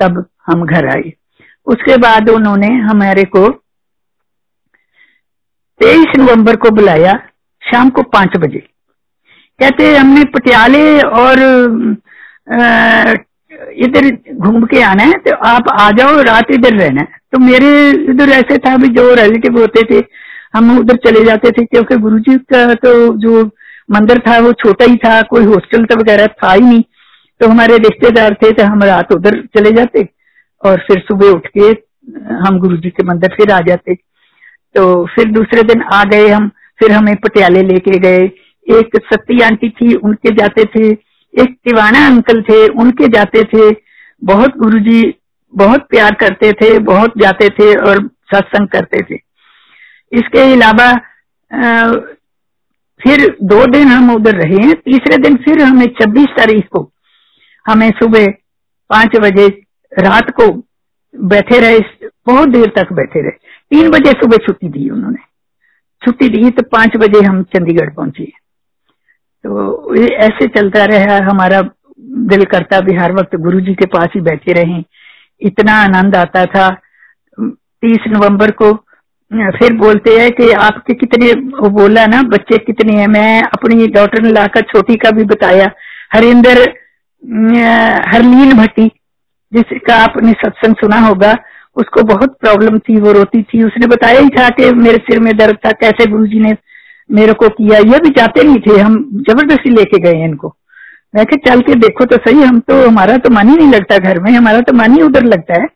तब 0.01 0.25
हम 0.47 0.65
घर 0.67 0.89
आए। 0.89 1.13
उसके 1.67 1.97
बाद 1.99 2.31
उन्होंने 2.31 2.69
हमारे 2.83 3.25
को 3.27 3.49
तेईस 5.81 6.17
नवंबर 6.19 6.57
को 6.57 6.71
बुलाया, 6.71 7.13
शाम 7.63 7.91
को 7.91 8.03
पाँच 8.13 8.37
बजे। 8.37 8.59
कहते, 8.59 9.95
हमने 9.97 10.25
पटियाले 10.35 10.85
और 11.01 11.39
इधर 13.85 14.09
घूम 14.35 14.65
के 14.67 14.83
आना 14.83 15.03
है 15.03 15.19
तो 15.21 15.35
आप 15.47 15.69
आ 15.73 15.91
जाओ, 15.91 16.21
रात 16.23 16.53
इधर 16.53 16.77
रहना 16.77 17.01
है। 17.01 17.21
तो 17.33 17.39
मेरे 17.41 17.91
इधर 18.11 18.31
ऐसे 18.33 18.57
था 18.59 18.77
भी 18.77 18.89
जो 18.91 19.15
रिलेटिव 19.15 19.59
होते 19.59 19.83
थे, 19.91 20.05
हम 20.55 20.79
उधर 20.79 20.97
चले 21.07 21.25
जाते 21.25 21.51
थे, 21.51 21.65
क्योंकि 21.65 21.97
गुरुजी 21.99 22.37
का 22.53 22.75
तो 22.77 22.93
जो 23.19 23.51
मंदिर 23.93 24.19
था, 24.19 24.39
वो 24.39 24.53
छोटा 24.55 24.85
ही 24.85 24.97
था, 24.97 25.21
कोई 25.23 25.45
हॉस्टल 25.45 25.85
तो 25.85 25.97
वगैरह 25.97 26.27
था 26.27 26.53
ही 26.53 26.61
नहीं। 26.61 26.83
तो 27.41 27.49
हमारे 27.49 27.77
रिश्तेदार 27.79 28.35
थे 28.43 28.51
तो 28.53 28.65
हम 28.65 28.83
रात 28.85 29.13
उधर 29.13 29.41
चले 29.57 29.71
जाते 29.73 30.07
और 30.63 30.85
फिर 30.87 30.99
सुबह 31.01 31.31
उठ 31.31 31.47
के, 31.49 31.71
हम 32.39 32.59
गुरु 32.61 32.77
जी 32.77 32.91
के 32.91 33.05
मंदिर 33.05 33.35
फिर 33.37 33.51
आ 33.51 33.61
जाते। 33.61 33.95
तो 34.75 34.85
फिर 35.07 35.31
दूसरे 35.31 35.63
दिन 35.63 35.83
आ 35.85 36.03
गए 36.05 36.29
हम, 36.29 36.49
फिर 36.81 36.93
हमें 36.93 37.15
पटियाले 37.17 37.63
लेके 37.63 37.99
गए। 37.99 38.25
एक 38.67 38.97
सती 39.05 39.41
आंटी 39.43 39.69
थी, 39.71 39.95
उनके 39.95 40.31
जाते 40.35 40.65
थे। 40.67 40.91
एक 41.35 41.57
तिवाना 41.65 42.07
अंकल 42.07 42.41
थे, 42.43 42.67
उनके 42.71 43.09
जाते 43.09 43.43
थे। 43.45 43.71
बहुत 44.23 44.57
गुरु 44.59 44.79
जी 44.81 45.03
बहुत 45.53 45.87
प्यार 45.91 46.15
करते 46.15 46.53
थे, 46.53 46.79
बहुत 46.81 47.19
जाते 47.19 47.49
थे 47.51 47.75
और 47.81 48.01
सत्संग 48.35 48.69
करते 48.69 49.03
थे। 49.03 49.19
इसके 50.13 50.53
अलावा 50.53 50.91
फिर 53.03 53.27
दो 53.43 53.65
दिन 53.67 53.89
हम 53.89 54.11
उधर 54.15 54.37
रहे 54.37 54.67
हैं। 54.67 54.75
तीसरे 54.75 55.17
दिन 55.19 55.37
फिर 55.37 55.63
हमें 55.63 55.87
26 56.01 56.27
तारीख 56.37 56.67
को 56.69 56.91
हमें 57.67 57.91
सुबह 57.91 58.27
पाँच 58.91 59.17
बजे 59.17 59.47
रात 59.93 60.31
को 60.31 60.47
बैठे 61.15 61.59
रहे, 61.61 61.79
बहुत 62.27 62.49
देर 62.49 62.73
तक 62.77 62.93
बैठे 62.93 63.21
रहे। 63.21 63.31
तीन 63.71 63.91
बजे 63.91 64.11
सुबह 64.13 64.37
छुट्टी 64.37 64.69
दी 64.69 64.89
उन्होंने। 64.91 65.23
छुट्टी 66.03 66.29
दी 66.29 66.51
तो 66.51 66.63
पाँच 66.63 66.97
बजे 66.97 67.21
हम 67.21 67.43
चंडीगढ़ 67.55 67.93
पहुँचे। 67.95 68.25
तो 69.45 69.95
ऐसे 69.97 70.47
चलता 70.47 70.85
रहा, 70.85 71.17
हमारा 71.25 71.61
दिल 72.01 72.45
करता 72.45 72.81
भी 72.81 72.95
हर 72.97 73.13
वक्त 73.13 73.37
गुरु 73.37 73.61
जी 73.61 73.75
के 73.75 73.87
पास 73.87 74.09
ही 74.15 74.21
बैठे 74.21 74.53
रहे। 74.53 74.83
इतना 75.41 75.73
आनंद 75.75 76.17
आता 76.17 76.45
था। 76.47 76.69
तीस 77.39 78.05
नवंबर 78.09 78.51
को 78.53 78.73
फिर 79.33 79.73
बोलते 79.73 80.11
हैं 80.11 80.31
कि 80.31 80.51
आपके 80.53 80.95
कितने, 80.95 81.33
वो 81.33 81.69
बोला 81.71 82.05
ना, 82.07 82.23
बच्चे 82.23 82.59
कितने 82.59 82.93
हैं, 82.93 83.07
मैं 83.07 83.43
अपनी 83.43 83.87
डॉटर 83.87 84.23
ने 84.23 84.31
लाकर 84.31 84.61
छोटी 84.61 84.97
का 84.97 85.11
भी 85.11 85.25
बताया। 85.25 85.71
हरिंदर 86.15 86.61
हरलीन 88.07 88.53
भट्टी, 88.57 88.87
जिसका 89.53 89.97
आपने 89.97 90.33
सत्संग 90.33 90.75
सुना 90.75 90.99
होगा, 90.99 91.35
उसको 91.77 92.03
बहुत 92.03 92.37
प्रॉब्लम 92.41 92.79
थी, 92.79 93.01
वो 93.01 93.13
रोती 93.13 93.43
थी। 93.43 93.63
उसने 93.65 93.87
बताया 93.87 94.21
ही 94.21 94.29
था 94.29 94.49
कि 94.49 94.71
मेरे 94.73 94.99
सिर 94.99 95.21
में 95.21 95.37
दर्द 95.37 95.57
था, 95.67 95.71
कैसे 95.73 96.07
गुरुजी 96.07 96.41
ने 96.41 96.57
मेरे 97.11 97.33
को 97.33 97.49
किया। 97.49 97.79
ये 97.79 97.99
भी 97.99 98.11
जाते 98.11 98.43
नहीं 98.43 98.61
थे, 98.61 98.81
हम 98.81 98.97
ज़बरदस्ती 99.31 99.71
लेके 99.71 99.99
गए 99.99 100.25
इनको। 100.25 100.57
मैं 101.15 101.25
चल 101.25 101.61
के 101.61 101.75
देखो 101.75 102.05
तो 102.05 102.17
सही, 102.17 102.43
हम 102.43 102.59
तो 102.61 102.89
हमारा 102.89 103.17
तो 103.17 103.31
मन 103.31 103.49
ही 103.49 103.57
नहीं 103.57 103.73
लगता 103.73 103.99
घर 103.99 104.21
में, 104.21 104.33
हमारा 104.33 104.61
तो 104.61 104.73
मन 104.73 104.93
ही 104.93 105.03
उधर 105.03 105.25
लगता 105.25 105.61
है। 105.63 105.67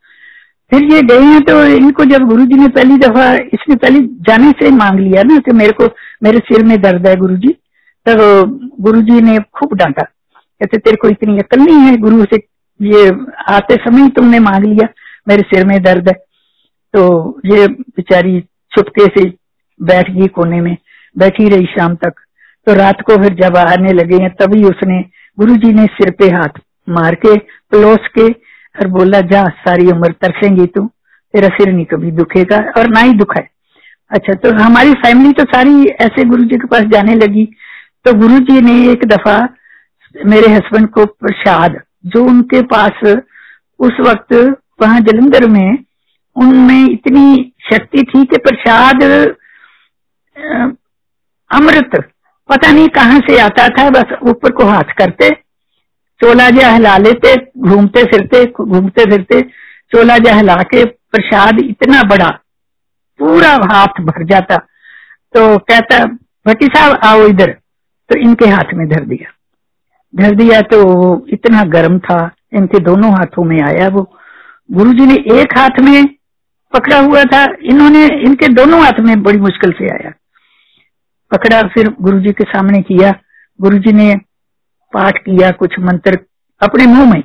फिर 0.73 0.85
ये 0.85 1.01
गए 1.03 1.21
हैं 1.23 1.41
तो 1.43 1.65
इनको 1.67 2.05
जब 2.05 2.27
गुरु 2.29 2.45
जी 2.47 2.55
ने 2.55 2.69
पहली 2.69 2.97
दफ़ा, 2.99 3.33
इसने 3.35 3.75
पहले 3.77 4.01
जाने 4.29 4.51
से 4.61 4.71
मांग 4.71 4.99
लिया 5.01 5.23
ना 5.23 5.39
कि 5.39 5.53
मेरे 5.53 5.73
को, 5.73 5.87
मेरे 6.23 6.39
सिर 6.39 6.65
में 6.65 6.81
दर्द 6.83 7.07
है 7.07 7.17
गुरु 7.17 7.37
जी 7.37 7.49
तब 8.07 8.19
गुरु 8.81 9.01
जी 9.03 9.21
ने 9.21 9.39
खूब 9.53 9.75
डांटा। 9.75 10.03
कहते, 10.03 10.79
तेरे 10.79 10.97
को 10.97 11.09
इतनी 11.09 11.39
अकल 11.39 11.61
नहीं 11.61 11.79
है 11.81 11.97
गुरु 11.97 12.25
से, 12.25 12.37
ये 12.81 13.09
आते 13.49 13.75
समय 13.77 14.09
तुमने 14.09 14.39
मांग 14.41 14.65
लिया, 14.65 14.89
मेरे 15.29 15.43
सिर 15.45 15.67
में 15.67 15.83
दर्द 15.83 16.09
है। 16.09 16.15
तो 16.95 17.41
ये 17.47 17.67
बेचारी 17.69 18.41
छुपके 18.73 19.07
से 19.07 19.25
बैठ 19.81 20.11
गई 20.11 20.27
कोने 20.29 20.61
में, 20.61 20.77
बैठी 21.17 21.49
रही 21.49 21.67
शाम 21.69 21.95
तक। 21.95 22.13
तो 22.67 22.75
रात 22.75 23.01
को 23.01 23.17
फिर 23.23 23.35
जब 23.35 23.57
आने 23.57 23.93
लगे 23.93 24.17
हैं, 24.17 24.31
तभी 24.35 24.63
उसने 24.65 25.01
गुरु 25.39 25.57
जी 25.57 25.73
ने 25.73 25.87
सिर 25.95 26.11
पे 26.11 26.31
हाथ 26.31 26.61
मार 26.89 27.15
के, 27.17 27.37
पलोस 27.37 28.09
के 28.19 28.29
और 28.79 28.89
बोला, 28.89 29.21
जा, 29.23 29.43
सारी 29.61 29.91
उम्र 29.91 30.13
तरसेंगी 30.23 30.67
तू, 30.67 30.87
तेरा 31.35 31.49
सिर 31.49 31.73
नहीं 31.73 31.85
कभी 31.87 32.11
दुखेगा 32.13 32.59
और 32.79 32.89
ना 32.89 33.01
ही 33.01 33.13
दुखा 33.15 33.41
है 33.41 33.49
अच्छा 34.11 34.35
तो 34.35 34.53
हमारी 34.55 34.93
फैमिली 34.95 35.33
तो 35.33 35.45
सारी 35.45 35.85
ऐसे 36.03 36.25
गुरु 36.25 36.45
जी 36.45 36.57
के 36.57 36.67
पास 36.67 36.83
जाने 36.91 37.15
लगी। 37.15 37.45
तो 38.05 38.13
गुरु 38.15 38.39
जी 38.41 38.61
ने 38.61 38.75
एक 38.91 39.05
दफ़ा 39.07 39.39
मेरे 40.15 40.53
हस्बैंड 40.53 40.89
को 40.89 41.05
प्रसाद, 41.07 41.81
जो 42.07 42.25
उनके 42.25 42.61
पास 42.65 43.03
उस 43.81 43.97
वक्त 44.01 44.33
वहाँ 44.83 45.01
जलंधर 45.01 45.49
में, 45.49 45.79
उनमें 46.37 46.85
इतनी 46.85 47.53
शक्ति 47.65 48.03
थी 48.05 48.25
कि 48.25 48.37
प्रसाद 48.39 49.03
अमृत, 51.51 51.97
पता 52.49 52.71
नहीं 52.73 52.89
कहाँ 52.91 53.19
से 53.21 53.39
आता 53.41 53.69
था, 53.69 53.89
बस 53.91 54.17
ऊपर 54.23 54.51
को 54.53 54.65
हाथ 54.65 54.95
करते 54.99 55.31
चोला 56.21 56.51
जा 56.51 56.71
हिला 56.71 56.97
लेते, 56.99 57.35
घूमते 57.59 58.05
फिरते 58.05 58.45
घूमते 58.47 59.05
फिरते, 59.05 59.41
चोला 59.91 60.19
जा 60.19 60.35
हिला 60.35 60.55
के 60.55 60.85
प्रसाद 60.85 61.59
इतना 61.59 62.03
बड़ा, 62.03 62.29
पूरा 63.19 63.53
हाथ 63.73 64.01
भर 64.01 64.25
जाता। 64.25 64.57
तो 65.35 65.59
कहता, 65.59 66.05
भट्टी 66.47 66.67
साहब, 66.67 67.01
आओ 67.05 67.27
इधर। 67.27 67.51
तो 68.09 68.19
इनके 68.19 68.47
हाथ 68.47 68.75
में 68.75 68.89
धर 68.89 69.05
दिया। 69.05 69.33
धर 70.17 70.35
दिया 70.35 70.61
तो 70.61 71.27
इतना 71.29 71.63
गर्म 71.63 71.99
था, 71.99 72.31
इनके 72.53 72.79
दोनों 72.79 73.11
हाथों 73.11 73.45
में 73.45 73.61
आया 73.63 73.89
वो। 73.89 74.19
गुरु 74.73 74.93
जी 74.93 75.07
ने 75.07 75.15
एक 75.15 75.59
हाथ 75.59 75.81
में 75.81 76.07
पकड़ा 76.73 77.01
हुआ 77.01 77.23
था, 77.25 77.47
इन्होंने, 77.63 78.07
इनके 78.07 78.49
दोनों 78.49 78.83
हाथ 78.85 79.01
में 79.01 79.23
बड़ी 79.23 79.39
मुश्किल 79.39 79.73
से 79.73 79.89
आया। 79.89 80.11
पकड़ा, 81.31 81.63
फिर 81.63 81.95
गुरु 82.01 82.21
जी 82.21 82.33
के 82.33 82.45
सामने 82.45 82.83
किया। 82.83 83.15
गुरु 83.61 83.79
जी 83.79 83.93
ने 83.93 84.21
पाठ 84.93 85.19
किया, 85.19 85.51
कुछ 85.53 85.79
मंत्र 85.81 86.19
अपने 86.63 86.87
मुँह 86.87 87.13
में। 87.13 87.23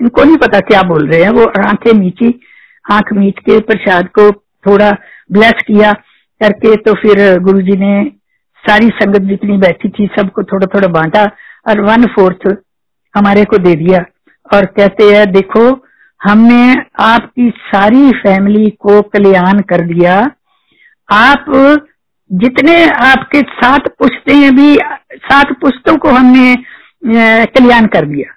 इनको 0.00 0.24
नहीं 0.24 0.36
पता 0.36 0.60
क्या 0.62 0.82
बोल 0.82 1.08
रहे 1.08 1.22
हैं। 1.22 1.30
वो 1.30 1.44
आँखें 1.60 1.92
नीची 1.94 2.40
आँख 2.84 3.12
मीट 3.12 3.38
के 3.40 3.58
प्रसाद 3.60 4.08
को 4.08 4.30
थोड़ा 4.64 4.90
ब्लेस 5.32 5.62
किया 5.66 5.92
करके 6.40 6.74
तो 6.76 6.94
फिर 6.94 7.38
गुरु 7.40 7.60
जी 7.60 7.76
ने 7.76 8.04
सारी 8.64 8.88
संगत 8.94 9.22
जितनी 9.22 9.56
बैठी 9.58 9.88
थी, 9.88 10.06
सबको 10.18 10.42
थोड़ा 10.42 10.66
थोड़ा 10.66 10.88
बांटा 10.90 11.24
और 11.66 11.80
वन 11.80 12.06
फोर्थ 12.06 12.48
हमारे 13.14 13.44
को 13.44 13.58
दे 13.58 13.74
दिया 13.74 14.04
और 14.50 14.64
कहते 14.66 15.04
हैं, 15.04 15.30
देखो, 15.32 15.64
हमने 16.20 16.74
आपकी 17.00 17.48
सारी 17.66 18.10
फैमिली 18.18 18.70
को 18.80 19.00
कल्याण 19.02 19.60
कर 19.62 19.86
दिया। 19.86 20.14
आप 21.08 21.44
जितने 22.30 22.76
आपके 22.88 23.40
सात 23.40 23.88
पुश्ते 23.98 24.50
भी, 24.50 24.74
सात 25.16 25.52
पुश्तों 25.60 25.96
को 25.96 26.08
हमने 26.08 26.54
कल्याण 27.08 27.86
कर 27.86 28.06
दिया। 28.06 28.32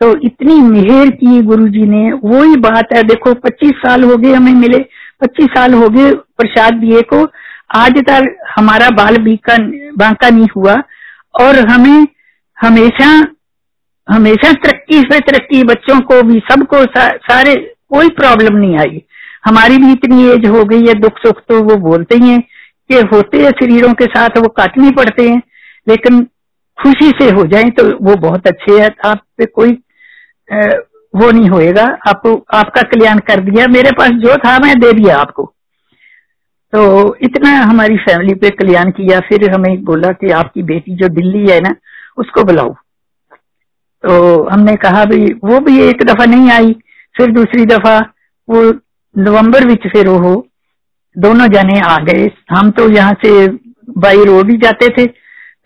तो 0.00 0.14
इतनी 0.22 0.60
मेहर 0.62 1.10
की 1.10 1.40
गुरु 1.42 1.68
जी 1.68 1.86
ने 1.86 2.12
वही 2.24 2.56
बात 2.56 2.92
है 2.96 3.02
देखो 3.02 3.32
25 3.40 3.72
साल 3.76 4.02
हो 4.02 4.16
गए 4.16 4.32
हमें 4.32 4.52
मिले 4.52 4.78
25 5.22 5.46
साल 5.46 5.74
हो 5.74 5.88
गए 5.88 6.10
प्रसाद 6.38 6.74
दिए 6.74 7.00
को 7.02 7.26
आज 7.74 7.98
तक 7.98 8.36
हमारा 8.58 8.90
बाल 8.90 9.16
बीका 9.16 9.56
बांका 9.96 10.30
नहीं 10.30 10.46
हुआ 10.56 10.74
और 11.40 11.58
हमें 11.68 12.06
हमेशा 12.56 13.08
हमेशा 14.08 14.52
तरक्की 14.52 15.00
से 15.00 15.18
तरक्की 15.20 15.62
बच्चों 15.64 16.00
को 16.00 16.22
भी 16.22 16.38
सबको 16.52 16.84
सा, 16.84 17.08
सारे 17.08 17.54
कोई 17.88 18.08
प्रॉब्लम 18.08 18.56
नहीं 18.56 18.78
आई। 18.78 19.02
हमारी 19.46 19.76
भी 19.76 19.92
इतनी 19.92 20.28
एज 20.28 20.46
हो 20.46 20.64
गई 20.64 20.86
है 20.86 20.94
दुख 20.94 21.18
सुख 21.18 21.40
तो 21.48 21.62
वो 21.62 21.76
बोलते 21.76 22.14
ही 22.14 22.28
हैं 22.28 22.40
कि 22.90 23.00
होते 23.12 23.38
हैं 23.38 23.50
शरीरों 23.50 23.92
के 23.92 24.04
साथ 24.04 24.38
वो 24.38 24.48
काटने 24.48 24.90
पड़ते 24.90 25.28
हैं 25.28 25.42
लेकिन 25.88 26.26
खुशी 26.78 27.10
से 27.20 27.30
हो 27.30 27.44
जाए 27.46 27.70
तो 27.72 27.84
वो 28.00 28.14
बहुत 28.20 28.46
अच्छे 28.46 28.80
है। 28.80 28.88
आप 29.06 29.20
पे 29.38 29.46
कोई 29.48 29.72
वो 31.14 31.30
नहीं 31.30 31.48
होएगा। 31.50 31.84
आपको 32.08 32.34
आपका 32.54 32.82
कल्याण 32.84 33.18
कर 33.28 33.40
दिया। 33.42 33.66
मेरे 33.68 33.90
पास 33.98 34.10
जो 34.22 34.36
था, 34.36 34.58
मैं 34.58 34.78
दे 34.80 34.92
दिया 34.92 35.16
आपको। 35.18 35.44
तो 36.72 37.14
इतना 37.22 37.50
हमारी 37.60 37.96
फैमिली 37.98 38.34
पे 38.34 38.50
कल्याण 38.52 38.90
किया। 38.90 39.20
फिर 39.28 39.50
हमें 39.50 39.84
बोला 39.84 40.12
कि 40.12 40.30
आपकी 40.32 40.62
बेटी 40.64 40.96
जो 40.96 41.08
दिल्ली 41.10 41.46
है 41.46 41.60
ना, 41.60 41.74
उसको 42.18 42.44
बुलाओ। 42.44 42.74
तो 44.04 44.48
हमने 44.48 44.74
कहा 44.78 45.04
भी 45.04 45.24
वो 45.44 45.60
भी 45.60 45.80
एक 45.82 46.02
दफ़ा 46.04 46.24
नहीं 46.26 46.50
आई, 46.50 46.72
फिर 47.14 47.30
दूसरी 47.32 47.64
दफ़ा 47.66 47.98
वो 48.48 48.62
नवंबर 49.14 49.66
विच 49.66 49.86
फिर 49.86 50.08
वो 50.08 50.34
दोनों 51.16 51.46
जने 51.48 51.80
आ 51.80 51.96
गए। 52.04 52.30
हम 52.50 52.70
तो 52.70 52.88
यहाँ 52.90 53.14
से 53.24 53.48
बाई 53.98 54.24
रोड 54.24 54.50
ही 54.50 54.56
जाते 54.58 54.88
थे। 54.88 55.06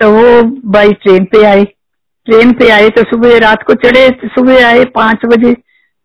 तो 0.00 0.10
वो 0.10 0.42
बाई 0.72 0.92
ट्रेन 1.02 1.24
पे 1.24 1.44
आए। 1.44 1.64
ट्रेन 2.26 2.52
पे 2.52 2.68
आए 2.70 2.88
तो 2.90 3.02
सुबह 3.04 3.38
रात 3.38 3.62
को 3.62 3.74
चढ़े, 3.76 4.08
सुबह 4.24 4.66
आए 4.66 4.84
पाँच 4.94 5.26
बजे 5.26 5.52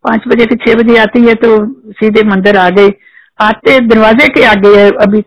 पाँच 0.04 0.26
बजे 0.28 0.44
से 0.44 0.56
छह 0.56 0.74
बजे 0.74 0.96
आती 0.98 1.20
है 1.22 1.34
तो 1.36 1.48
सीधे 1.92 2.22
मंदिर 2.24 2.56
आ 2.56 2.68
गए। 2.70 2.92
आते 3.38 3.78
दरवाजे 3.82 4.26
के 4.28 4.44
आगे 4.44 4.74
है 4.76 4.90
अभी। 5.02 5.22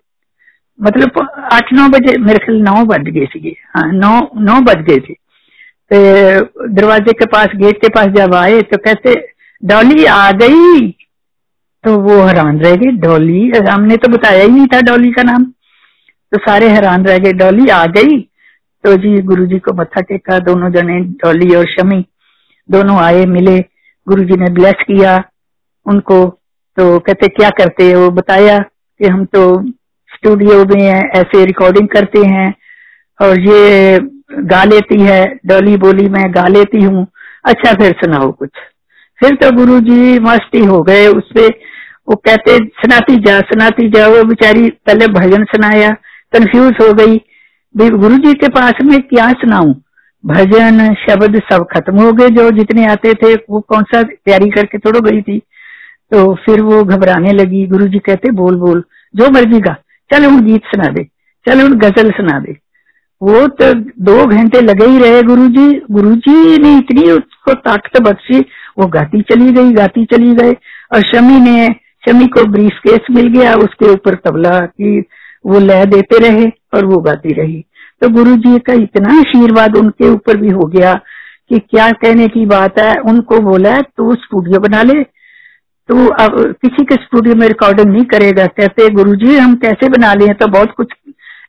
मतलब 0.79 1.19
आठ 1.53 1.73
नौ 1.73 1.87
बजे, 1.89 2.17
मेरे 2.17 2.39
ख्याल 2.39 2.61
नौ 2.61 2.83
बज 2.85 3.09
गए 3.09 3.25
थे 3.35 3.49
हाँ 3.75 3.91
नौ 3.93 4.19
नौ 4.41 4.59
बज 4.61 4.81
गए 4.81 4.99
थे। 4.99 5.13
तो 5.91 6.67
दरवाजे 6.69 7.13
के 7.13 7.25
पास, 7.27 7.47
गेट 7.55 7.81
के 7.81 7.89
पास 7.89 8.07
जब 8.15 8.33
आए 8.35 8.61
तो 8.63 8.77
कहते, 8.77 9.13
डॉली 9.63 10.05
आ 10.05 10.31
गई। 10.33 10.89
तो 11.83 11.97
वो 11.99 12.21
हैरान 12.21 12.59
रह 12.59 12.75
गए, 12.75 12.91
डॉली, 12.99 13.49
हमने 13.69 13.97
तो 13.97 14.07
बताया 14.07 14.43
ही 14.43 14.49
नहीं 14.49 14.67
था 14.67 14.81
डॉली 14.83 15.11
का 15.11 15.23
नाम। 15.23 15.43
तो 16.31 16.37
सारे 16.39 16.69
हैरान 16.69 17.05
रह 17.05 17.17
गए, 17.17 17.33
डॉली 17.35 17.67
आ 17.69 17.85
गई। 17.87 18.19
तो 18.83 18.95
जी 18.97 19.17
गुरु 19.21 19.45
जी 19.45 19.59
को 19.59 19.73
मत्था 19.73 20.01
टेका, 20.01 20.39
दोनों 20.39 20.69
जने 20.71 20.99
डॉली 21.23 21.55
और 21.55 21.65
शमी 21.65 22.05
दोनों 22.69 22.97
आए, 22.97 23.25
मिले। 23.25 23.57
गुरु 24.07 24.23
जी 24.23 24.37
ने 24.37 24.49
ब्लेस 24.49 24.83
किया 24.87 25.23
उनको। 25.85 26.25
तो 26.77 26.99
कहते, 26.99 27.27
क्या 27.27 27.49
करते 27.49 27.93
वो 27.95 28.09
बताया 28.09 28.57
कि 28.57 29.07
हम 29.07 29.25
तो 29.25 29.43
स्टूडियो 30.11 30.63
में 30.65 30.85
ऐसे 30.85 31.45
रिकॉर्डिंग 31.45 31.87
करते 31.87 32.19
हैं 32.19 32.53
और 33.19 33.39
ये 33.39 33.99
गा 34.45 34.63
लेती 34.63 34.99
है। 35.01 35.25
डॉली 35.45 35.77
बोली, 35.77 36.07
मैं 36.09 36.29
गा 36.35 36.47
लेती 36.47 36.83
हूँ। 36.83 37.07
अच्छा 37.45 37.73
फिर 37.73 37.91
सुनाओ 37.93 38.31
कुछ। 38.31 38.49
फिर 39.19 39.35
तो 39.35 39.51
गुरु 39.51 39.79
जी 39.79 40.19
मस्ती 40.19 40.63
हो 40.65 40.81
गए 40.81 41.07
उसपे 41.07 41.47
वो 42.09 42.15
कहते, 42.15 42.57
सुनाती 42.57 43.15
जा 43.15 43.39
सुनाती 43.39 43.89
जा। 43.89 44.07
वो 44.07 44.23
बेचारी 44.23 44.69
पहले 44.85 45.07
भजन 45.07 45.43
सुनाया 45.43 45.89
कंफ्यूज 46.33 46.73
हो 46.81 46.93
गई। 46.93 47.17
गुरु 47.77 48.15
जी 48.17 48.33
के 48.33 48.47
पास 48.47 48.73
में 48.83 49.01
क्या 49.01 49.31
सुनाऊं 49.31 49.73
भजन, 50.23 50.93
शब्द 50.93 51.41
सब 51.51 51.65
खत्म 51.71 51.99
हो 51.99 52.11
गए। 52.13 52.29
जो 52.29 52.49
जितने 52.51 52.85
आते 52.85 53.13
थे, 53.13 53.33
वो 53.49 53.59
कौन 53.61 53.83
सा 53.83 54.01
तैयारी 54.03 54.49
करके 54.49 54.77
थोड़ो 54.77 54.99
गई 55.01 55.21
थी। 55.21 55.39
तो 56.11 56.33
फिर 56.35 56.61
वो 56.61 56.83
घबराने 56.83 57.33
लगी। 57.33 57.65
गुरु 57.67 57.87
जी 57.87 57.99
कहते, 57.99 58.31
बोल 58.31 58.55
बोल, 58.55 58.83
जो 59.15 59.29
मर्ज़ी 59.29 59.59
का 59.59 59.75
चल 60.09 60.25
उन 60.25 60.41
गीत 60.41 60.61
सुना 60.65 60.91
दे। 60.91 61.03
चल 61.45 61.61
उन 61.61 61.77
गज़ल 61.77 62.11
सुना 62.11 62.39
दे। 62.39 62.57
वो 63.21 63.47
तो 63.47 63.73
दो 64.03 64.25
घंटे 64.27 64.61
लगे 64.61 64.85
ही 64.85 64.99
रहे 64.99 65.23
गुरु 65.23 65.47
जी 65.47 65.81
गुरु 65.91 66.15
जी 66.17 66.57
ने 66.57 66.77
इतनी 66.77 67.09
उसको 67.11 67.53
ताकत 67.53 68.01
बख्शी। 68.01 68.39
वो 68.79 68.87
गाती 68.87 69.21
चली 69.21 69.51
गई, 69.51 69.71
गाती 69.73 70.05
चली 70.05 70.33
गए 70.35 70.51
और 70.93 71.01
शमी 71.01 71.39
ने, 71.39 71.67
शमी 72.03 72.27
को 72.27 72.45
ब्रीफ 72.45 72.79
केस 72.87 72.99
मिल 73.11 73.27
गया। 73.27 73.55
उसके 73.55 73.91
ऊपर 73.91 74.15
तबला 74.15 74.59
की 74.59 74.99
वो 75.45 75.59
लय 75.59 75.85
देते 75.85 76.17
रहे। 76.19 76.60
और 76.73 76.85
वो 76.85 76.97
गाती 77.01 77.33
रही। 77.33 77.63
तो 78.01 78.09
गुरु 78.09 78.35
जी 78.37 78.57
का 78.59 78.73
इतना 78.75 79.17
आशीर्वाद 79.19 79.77
उनके 79.77 80.09
ऊपर 80.09 80.37
भी 80.37 80.49
हो 80.49 80.65
गया 80.67 80.93
कि 80.93 81.59
क्या 81.59 81.89
कहने 81.93 82.27
की 82.27 82.45
बात 82.47 82.79
है, 82.79 82.95
उनको 83.01 83.39
बोला 83.41 83.79
तो 83.81 84.13
स्टूडियो 84.15 84.59
बना 84.59 84.81
ले 84.83 85.03
तो 85.89 86.05
अब 86.15 86.35
किसी 86.61 86.83
के 86.85 86.95
स्टूडियो 86.95 87.35
में 87.35 87.47
रिकॉर्डिंग 87.47 87.91
नहीं 87.91 88.03
करेगा 88.05 88.45
कहते 88.49 88.89
गुरु 88.89 89.15
जी 89.15 89.37
हम 89.37 89.55
कैसे 89.55 89.89
बना 89.89 90.13
ले 90.13 90.33
तो 90.33 90.47
बहुत 90.47 90.73
कुछ 90.77 90.93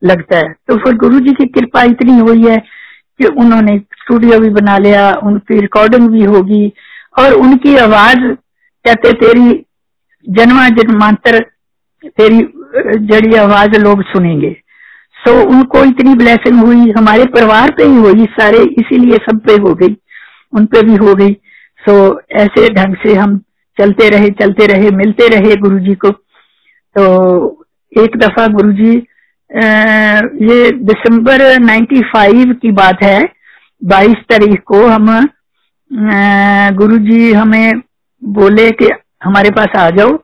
लगता 0.03 0.37
है। 0.37 0.53
तो 0.69 0.77
फिर 0.77 0.95
गुरु 0.97 1.19
जी 1.19 1.33
की 1.33 1.47
कृपा 1.51 1.83
इतनी 1.85 2.19
हुई 2.19 2.47
है 2.47 2.57
कि 3.21 3.27
उन्होंने 3.27 3.77
स्टूडियो 3.99 4.39
भी 4.41 4.49
बना 4.51 4.77
लिया, 4.79 5.11
उनकी 5.23 5.61
रिकॉर्डिंग 5.61 6.09
भी 6.09 6.25
होगी, 6.25 6.73
और 7.19 7.33
उनकी 7.35 7.77
आवाज़ 7.77 8.19
कहते, 8.85 9.13
तेरी 9.13 9.65
जन्मा 10.27 10.69
जन्मांतर 10.71 11.39
तेरी 12.05 12.41
जड़ी 13.07 13.35
आवाज़ 13.37 13.79
लोग 13.81 14.03
सुनेंगे। 14.05 14.57
सो 15.23 15.31
so, 15.31 15.47
उनको 15.47 15.85
इतनी 15.85 16.15
ब्लेसिंग 16.15 16.61
हुई 16.61 16.91
हमारे 16.91 17.25
परिवार 17.35 17.71
पे 17.71 17.85
ही 17.85 17.97
हुई 17.97 18.25
सारे 18.41 18.59
इसीलिए 18.81 19.19
सब 19.27 19.41
पे 19.47 19.53
हो 19.63 19.75
गई 19.75 19.97
उन 20.53 20.65
पे 20.67 20.83
भी 20.83 20.97
हो 20.97 21.15
गई। 21.15 21.33
सो 21.83 21.93
so, 21.93 22.21
ऐसे 22.31 22.69
ढंग 22.75 22.97
से 23.03 23.15
हम 23.15 23.39
चलते 23.79 24.09
रहे 24.09 24.31
चलते 24.41 24.67
रहे 24.67 24.91
मिलते 24.91 25.29
रहे 25.29 25.57
गुरु 25.57 25.79
जी 25.79 25.95
को। 25.95 26.11
तो 26.97 27.67
एक 27.93 28.17
दफ़ा 28.17 28.47
गुरु 28.47 28.73
जी 28.73 28.93
ये 30.47 30.71
दिसंबर 30.83 31.43
95 31.61 32.55
की 32.55 32.71
बात 32.73 33.03
है 33.03 33.23
22 33.83 34.23
तारीख 34.31 34.61
को 34.67 34.87
हम 34.87 35.07
गुरु 36.77 36.99
जी 36.99 37.33
हमें 37.33 37.73
बोले 38.23 38.71
कि 38.71 38.89
हमारे 39.25 39.51
पास 39.51 39.77
आ 39.77 39.89
जाओ 39.91 40.17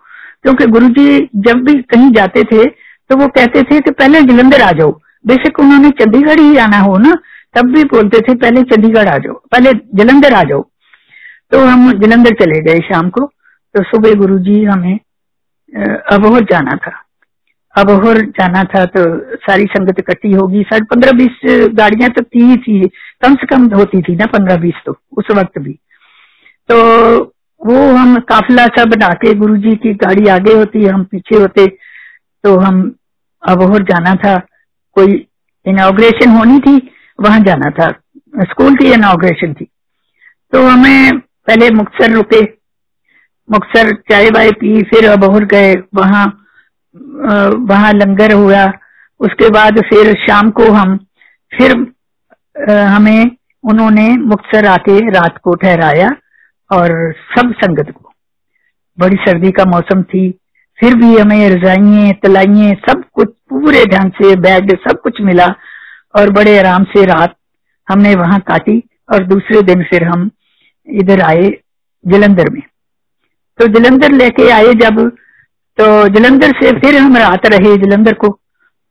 क्योंकि 0.43 0.67
गुरु 0.67 0.89
जी 0.89 1.19
जब 1.37 1.65
भी 1.65 1.75
कहीं 1.83 2.11
जाते 2.13 2.43
थे 2.43 2.65
तो 3.11 3.17
वो 3.17 3.27
कहते 3.29 3.63
थे 3.63 3.81
कि 3.81 3.91
पहले 3.93 4.21
जलंधर 4.23 4.63
आ 4.63 4.71
जाओ। 4.73 4.91
बेशक 5.25 5.59
उन्होंने 5.61 5.91
चंडीगढ़ 5.99 6.41
ही 6.41 6.57
आना 6.59 6.79
हो 6.81 6.97
ना, 6.99 7.13
तब 7.55 7.73
भी 7.75 7.85
बोलते 7.87 8.21
थे, 8.21 8.35
पहले 8.37 8.63
चंडीगढ़ 8.65 9.09
आ 9.09 9.17
जाओ, 9.19 9.35
पहले 9.53 9.73
जलंधर 9.95 10.35
आ 10.35 10.43
जाओ। 10.45 10.63
तो 11.53 11.59
हम 11.61 11.93
जलंधर 12.01 12.35
चले 12.37 12.61
गए 12.63 12.81
शाम 12.89 13.09
को। 13.11 13.25
तो 13.75 13.83
सुबह 13.85 14.15
गुरु 14.15 14.39
जी 14.41 14.63
हमें 14.65 14.99
अबोहर 16.13 16.45
जाना 16.51 16.77
था। 16.77 16.93
अबोहर 17.75 18.21
जाना 18.39 18.63
था 18.65 18.85
तो 18.87 19.03
सारी 19.39 19.65
संगत 19.67 19.99
इकट्ठी 19.99 20.33
होगी। 20.33 20.63
साढ़े 20.63 20.85
पंद्रह 20.91 21.13
बीस 21.13 21.41
गाड़ियाँ 21.75 22.11
तो 22.11 22.23
थी 22.25 22.45
ही 22.45 22.57
थी, 22.59 22.87
कम 23.23 23.35
से 23.35 23.47
कम 23.47 23.67
होती 23.75 24.03
थी 24.03 24.17
ना 24.17 24.27
पंद्रह 24.29 24.57
बीस 24.59 24.83
तो 24.87 24.97
उस 25.19 25.31
वक्त 25.37 25.59
भी। 25.59 25.73
तो 26.69 26.77
वो 27.61 27.77
हम 27.93 28.17
काफिला 28.29 28.67
सा 28.69 28.85
बना 28.87 29.09
के 29.17 29.35
गुरु 29.35 29.57
जी 29.59 29.75
की 29.77 29.93
गाड़ी 29.97 30.27
आगे 30.31 30.55
होती, 30.55 30.85
हम 30.87 31.05
पीछे 31.05 31.37
होते 31.37 31.67
तो 32.45 32.57
हम 32.59 32.83
अबोहर 33.49 33.83
जाना 33.85 34.15
था। 34.15 34.37
कोई 34.97 35.15
इनाग्रेशन 35.67 36.31
होनी 36.31 36.59
थी, 36.61 36.77
वहाँ 37.19 37.41
जाना 37.41 37.71
था। 37.71 37.89
स्कूल 38.45 38.77
की 38.77 38.93
इनाग्रेशन 38.93 39.53
थी। 39.55 39.65
तो 40.53 40.67
हमें 40.67 41.19
पहले 41.19 41.71
मुक्सर 41.71 42.11
रुके। 42.11 42.43
मुक्सर 43.49 43.95
चाय 44.11 44.31
बाय 44.31 44.51
पी, 44.53 44.83
फिर 44.83 45.09
अबोहर 45.11 45.45
गए। 45.47 45.75
वहाँ 45.95 46.27
वहाँ 46.95 47.93
लंगर 47.93 48.33
हुआ। 48.33 48.65
उसके 49.21 49.49
बाद 49.51 49.79
फिर 49.81 50.13
शाम 50.19 50.51
को 50.51 50.71
हम, 50.73 50.97
फिर 51.53 51.75
हमें 52.71 53.31
उन्होंने 53.65 54.09
मुक्सर 54.19 54.67
आके 54.67 54.99
रात 55.11 55.39
को 55.39 55.55
ठहराया 55.55 56.11
और 56.71 57.13
सब 57.31 57.53
संगत 57.55 57.91
को। 57.93 58.13
बड़ी 58.99 59.17
सर्दी 59.19 59.51
का 59.53 59.65
मौसम 59.65 60.03
थी। 60.03 60.31
फिर 60.79 60.95
भी 60.95 61.17
हमें 61.17 61.49
रजाइये, 61.51 62.13
तलाइये, 62.23 62.75
सब 62.89 63.03
कुछ 63.15 63.29
पूरे 63.59 63.85
ढंग 63.87 64.11
से 64.13 64.35
बेड 64.39 64.71
सब 64.81 65.01
कुछ 65.03 65.21
मिला 65.23 65.47
और 66.15 66.31
बड़े 66.33 66.59
आराम 66.59 66.85
से 66.87 67.05
रात 67.07 67.35
हमने 67.89 68.15
वहाँ 68.17 68.39
काटी 68.49 68.83
और 69.13 69.25
दूसरे 69.27 69.63
दिन 69.63 69.83
फिर 69.85 70.05
हम 70.05 70.31
इधर 70.89 71.21
आए 71.23 71.49
जलंधर 72.05 72.51
में। 72.51 72.61
तो 73.59 73.67
जलंधर 73.69 74.13
लेके 74.15 74.49
आए 74.51 74.73
जब 74.81 75.01
तो 75.79 75.87
जलंधर 76.09 76.53
से 76.61 76.71
फिर 76.81 76.97
हम 76.97 77.17
रात 77.17 77.47
रहे 77.47 77.77
जलंधर 77.79 78.15
को। 78.15 78.29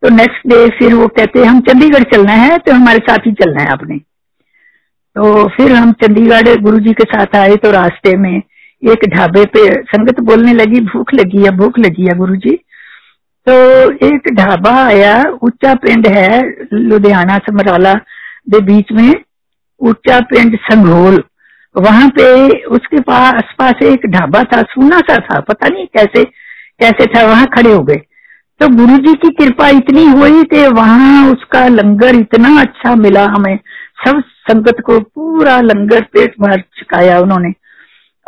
तो 0.03 0.09
नेक्स्ट 0.09 0.47
डे 0.47 0.67
फिर 0.77 0.93
वो 0.93 1.07
कहते 1.09 1.43
हम 1.45 1.59
चंडीगढ़ 1.61 2.03
चलना 2.11 2.33
है 2.33 2.57
तो 2.57 2.73
हमारे 2.73 2.99
साथ 2.99 3.27
ही 3.27 3.31
चलना 3.33 3.61
है 3.61 3.71
आपने। 3.71 3.97
तो 3.97 5.47
फिर 5.47 5.71
हम 5.73 5.91
चंडीगढ़ 6.01 6.55
गुरु 6.61 6.79
जी 6.79 6.93
के 6.93 7.03
साथ 7.05 7.35
आए 7.35 7.55
तो 7.55 7.71
रास्ते 7.71 8.15
में 8.17 8.31
एक 8.31 9.05
ढाबे 9.09 9.45
पे 9.47 9.65
संगत 9.85 10.19
बोलने 10.21 10.53
लगी, 10.53 10.81
भूख 10.81 11.13
लगी 11.13 11.43
है 11.43 11.51
भूख 11.57 11.79
लगी 11.79 12.05
है 12.07 12.17
गुरु 12.17 12.35
जी 12.37 12.59
तो 13.49 13.91
एक 13.91 14.21
ढाबा 14.33 14.85
आया, 14.85 15.23
ऊँचा 15.43 15.73
पिंड 15.73 16.07
है, 16.07 16.53
लुधियाना 16.73 17.37
समराला 17.37 17.93
के 17.93 18.59
बीच 18.59 18.91
में, 18.91 19.13
ऊँचा 19.81 20.19
पिंड 20.19 20.57
संघोल। 20.57 21.23
वहाँ 21.77 22.09
पे 22.09 22.49
उसके 22.65 22.99
पास 22.99 23.33
आसपास 23.33 23.73
एक 23.83 24.05
ढाबा 24.05 24.43
था, 24.43 24.61
सुना 24.61 24.99
सा 24.99 25.17
था, 25.17 25.39
पता 25.39 25.67
नहीं 25.67 25.85
कैसे 25.85 26.23
कैसे 26.81 27.05
था, 27.05 27.25
वहाँ 27.25 27.45
खड़े 27.45 27.73
हो 27.73 27.83
गए। 27.83 28.01
तो 28.59 28.67
गुरु 28.67 28.97
जी 28.97 29.13
की 29.13 29.29
कृपा 29.29 29.69
इतनी 29.69 30.05
हुई 30.05 30.43
कि 30.43 30.67
वहाँ 30.67 31.31
उसका 31.31 31.67
लंगर 31.67 32.15
इतना 32.15 32.61
अच्छा 32.61 32.95
मिला 32.95 33.25
हमें। 33.25 33.59
सब 34.07 34.23
संगत 34.27 34.75
को 34.85 34.99
पूरा 34.99 35.61
लंगर 35.61 36.01
पेट 36.01 36.35
भर 36.41 36.59
चुकाया 36.59 37.19
उन्होंने। 37.19 37.53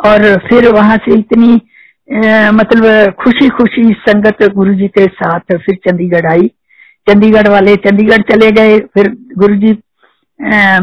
और 0.06 0.36
फिर 0.36 0.68
वहाँ 0.68 0.96
से 0.96 1.14
इतनी 1.14 1.62
मतलब 2.10 3.12
खुशी 3.20 3.48
खुशी 3.48 3.82
संगत 4.00 4.42
गुरु 4.54 4.74
जी 4.74 4.86
के 4.88 5.04
साथ 5.06 5.56
फिर 5.56 5.74
चंडीगढ़ 5.86 6.26
आई। 6.26 6.48
चंडीगढ़ 7.06 7.48
वाले 7.48 7.74
चंडीगढ़ 7.78 8.22
चले 8.30 8.50
गए। 8.52 8.78
फिर 8.94 9.08
गुरु 9.38 9.56
जी 9.56 9.72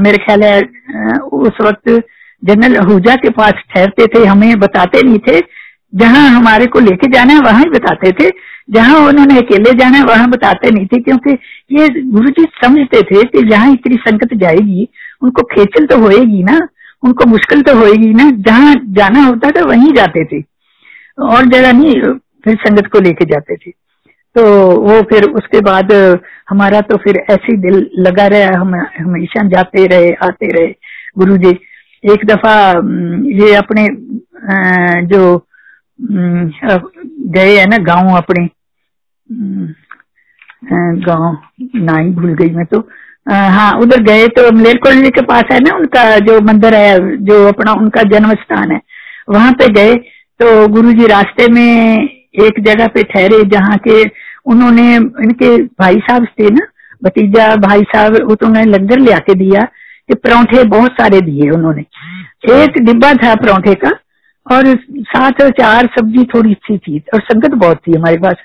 मेरे 0.01 0.17
ख्याल 0.17 0.43
है 0.43 0.62
उस 1.34 1.57
वक्त 1.62 1.89
जनरल 2.43 2.75
आहूजा 2.77 3.15
के 3.15 3.29
पास 3.31 3.63
ठहरते 3.74 4.05
थे। 4.07 4.24
हमें 4.25 4.60
बताते 4.60 5.01
नहीं 5.03 5.19
थे। 5.27 5.39
जहाँ 5.93 6.27
हमारे 6.29 6.65
को 6.65 6.79
लेके 6.79 7.07
जाना 7.12 7.34
है, 7.34 7.39
वहाँ 7.41 7.60
ही 7.60 7.69
बताते 7.69 8.12
थे। 8.12 8.29
जहाँ 8.72 9.00
उन्होंने 9.07 9.38
अकेले 9.38 9.74
जाना 9.74 9.98
है, 9.98 10.03
वहाँ 10.05 10.29
बताते 10.29 10.72
नहीं 10.72 10.86
थे, 10.86 11.00
क्योंकि 11.01 11.31
ये 11.72 11.88
गुरु 12.12 12.29
जी 12.29 12.46
समझते 12.63 13.01
थे 13.03 13.24
कि 13.25 13.48
जहाँ 13.50 13.72
इतनी 13.74 13.96
संगत 14.00 14.34
जाएगी, 14.34 14.88
उनको 15.22 15.43
खेचल 15.53 15.86
तो 15.86 15.98
होएगी 16.00 16.43
ना, 16.43 16.60
उनको 17.03 17.25
मुश्किल 17.25 17.62
तो 17.62 17.75
होएगी 17.77 18.13
ना। 18.13 18.29
जहाँ 18.48 18.75
जाना 18.93 19.24
होता 19.25 19.51
था, 19.51 19.63
वहीं 19.65 19.93
जाते 19.93 20.24
थे। 20.25 20.41
और 21.17 21.45
जगह 21.47 21.71
नहीं, 21.74 22.01
फिर 22.43 22.55
संगत 22.57 22.88
को 22.91 23.00
लेके 23.00 23.25
जाते 23.25 23.55
थे। 23.57 23.71
तो 24.36 24.43
वो 24.81 25.01
फिर 25.09 25.24
उसके 25.31 25.59
बाद, 25.62 25.91
हमारा 26.50 26.81
तो 26.81 26.97
फिर 26.97 27.17
ऐसे 27.31 27.55
दिल 27.59 27.89
लगा 28.00 28.27
रहा, 28.27 28.59
हम 28.59 28.75
हमेशा 28.97 29.47
जाते 29.50 29.86
रहे, 29.88 30.12
आते 30.24 30.51
रहे 30.51 30.67
गुरु 31.17 31.38
जी 31.38 31.57
एक 32.03 32.25
दफ़ा 32.25 32.55
ये 33.38 33.53
अपने 33.55 33.88
जो 35.07 35.21
गए 36.00 37.55
है 37.57 37.65
ना 37.67 37.77
गाँव 37.86 38.15
अपने 38.17 38.47
गाँव 41.05 41.38
ना 41.77 41.97
ही 41.97 42.09
भूल 42.12 42.33
गई 42.36 42.50
मैं 42.51 42.65
तो। 42.65 42.79
हाँ 43.27 43.71
उधर 43.81 44.01
गए 44.03 44.27
तो 44.36 44.51
मलेरकोटली 44.51 45.09
के 45.12 45.21
पास 45.24 45.43
है 45.51 45.59
ना 45.59 45.75
उनका 45.75 46.03
जो 46.27 46.39
मंदिर 46.41 46.75
है, 46.75 47.17
जो 47.17 47.47
अपना 47.47 47.71
उनका 47.74 48.03
जन्म 48.12 48.33
स्थान 48.36 48.71
है। 48.71 48.79
वहाँ 49.29 49.51
पे 49.53 49.67
गए 49.74 49.95
तो 50.39 50.67
गुरुजी 50.67 51.06
रास्ते 51.08 51.48
में 51.51 52.10
एक 52.39 52.60
जगह 52.65 52.88
पे 52.88 53.03
ठहरे 53.03 53.44
जहाँ 53.50 53.77
के 53.88 54.01
उन्होंने, 54.46 54.96
इनके 54.96 55.56
भाई 55.58 55.96
साहब 56.00 56.25
थे 56.39 56.50
ना, 56.50 56.65
भतीजा 57.03 57.56
भाई 57.58 57.82
साहब, 57.86 58.15
वो 58.24 58.36
तो 58.36 58.46
उन्होंने 58.46 58.72
लंगर 58.72 59.00
ले 59.00 59.12
आके 59.12 59.34
दिया 59.36 59.62
कि 60.10 60.15
परौंठे 60.15 60.63
बहुत 60.65 60.91
सारे 60.91 61.22
दिए 61.22 61.50
उन्होंने। 61.50 61.82
एक 62.56 62.77
डिब्बा 62.79 63.13
था 63.15 63.34
परौंठे 63.36 63.74
का 63.75 63.89
और 64.48 64.67
साथ 65.08 65.41
चार 65.52 65.89
सब्ज़ी 65.97 66.23
थोड़ी 66.34 66.54
सी 66.56 66.78
थी 66.78 67.00
और 67.13 67.21
संगत 67.21 67.56
बहुत 67.56 67.78
थी 67.88 67.97
हमारे 67.97 68.17
पास। 68.17 68.36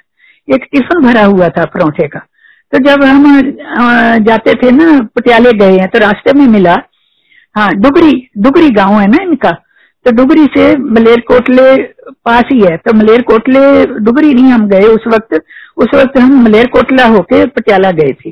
एक 0.48 0.64
टिफ़िन 0.72 1.02
भरा 1.02 1.24
हुआ 1.24 1.48
था 1.48 1.64
परौंठे 1.66 2.06
का। 2.08 2.18
तो 2.72 2.78
जब 2.84 3.04
हम 3.04 3.40
जाते 4.24 4.54
थे 4.54 4.70
ना, 4.70 4.98
पटियाले 5.16 5.52
गए 5.58 5.76
हैं 5.78 5.88
तो 5.88 5.98
रास्ते 5.98 6.32
में 6.38 6.46
मिला। 6.48 6.76
हाँ 7.56 7.72
डुगरी 7.74 8.12
डुगरी 8.38 8.70
गाँव 8.72 8.98
है 9.00 9.06
ना 9.06 9.22
इनका। 9.22 9.50
तो 10.06 10.12
डुगरी 10.12 10.44
से 10.44 10.76
मलेरकोटले 10.76 11.76
पास 12.24 12.44
ही 12.52 12.60
है। 12.60 12.76
तो 12.76 12.92
मलेरकोटले 12.92 13.86
डुगरी 13.86 14.34
नहीं 14.34 14.44
हम 14.44 14.68
गए 14.68 14.86
उस 14.86 15.04
वक्त। 15.06 15.42
उस 15.76 15.86
वक्त 15.94 16.18
हम 16.18 16.42
मलेरकोटला 16.44 17.06
होके 17.06 17.46
पटियाला 17.46 17.90
गए 17.90 18.12
थे। 18.12 18.30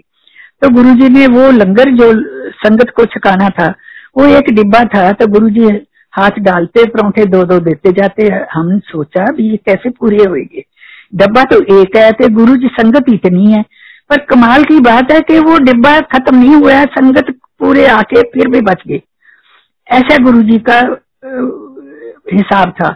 तो 0.63 0.69
गुरुजी 0.69 1.09
ने 1.09 1.27
वो 1.27 1.51
लंगर 1.51 1.91
जो 1.91 2.13
संगत 2.53 2.91
को 2.97 3.05
छकाना 3.05 3.49
था, 3.49 3.75
वो 4.19 4.27
एक 4.27 4.51
डिब्बा 4.53 4.85
था। 4.85 5.13
तो 5.13 5.27
गुरुजी 5.27 5.69
हाथ 6.13 6.31
डालते, 6.31 6.85
परौंठे 6.85 7.25
दो 7.25 7.45
दो 7.45 7.59
देते 7.59 7.93
जाते 7.93 8.29
हम 8.53 8.79
सोचा 8.79 9.25
भी 9.25 9.51
ये 9.51 9.57
कैसे 9.57 9.91
पूरे 9.91 10.25
होएँगे। 10.25 10.65
डब्बा 11.15 11.43
तो 11.45 11.81
एक 11.81 11.97
है 11.97 12.11
तो 12.13 12.29
गुरु 12.29 12.57
जी 12.57 12.69
संगत 12.81 13.05
इतनी 13.09 13.53
है। 13.53 13.63
पर 14.11 14.17
कमाल 14.17 14.63
की 14.63 14.81
बात 14.81 15.13
है 15.13 15.21
कि 15.21 15.39
वो 15.39 15.59
डिब्बा 15.59 16.01
खत्म 16.01 16.37
नहीं 16.37 16.55
हुआ 16.55 16.73
है, 16.73 16.85
संगत 16.85 17.35
पूरे 17.61 17.87
आके 17.87 18.23
फिर 18.23 18.49
भी 18.49 18.61
बच 18.61 18.83
गए। 18.89 19.01
ऐसा 19.89 20.23
गुरु 20.23 20.43
जी 20.43 20.59
का 20.59 20.81
हिसाब 21.23 22.71
था। 22.73 22.89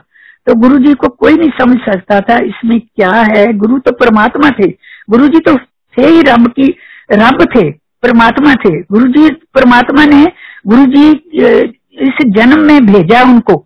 तो 0.46 0.54
गुरु 0.56 0.78
जी 0.78 0.92
को 0.94 1.08
कोई 1.10 1.34
नहीं 1.34 1.50
समझ 1.58 1.76
सकता 1.80 2.20
था, 2.20 2.36
इसमें 2.38 2.80
क्या 2.80 3.10
है? 3.28 3.52
गुरु 3.54 3.78
तो 3.78 3.92
परमात्मा 3.94 4.50
थे। 4.50 4.68
गुरु 5.10 5.28
जी 5.28 5.38
तो 5.40 5.56
थे 5.56 6.06
ही 6.06 6.22
रब 6.22 6.46
की, 6.50 6.66
रब 7.12 7.44
थे, 7.54 7.70
परमात्मा 8.02 8.54
थे। 8.54 8.80
गुरु 8.82 9.06
जी 9.08 9.28
परमात्मा 9.54 10.04
ने 10.06 10.24
गुरु 10.66 10.84
जी 10.86 11.10
इस 12.00 12.24
जन्म 12.28 12.62
में 12.62 12.86
भेजा 12.86 13.22
उनको। 13.24 13.64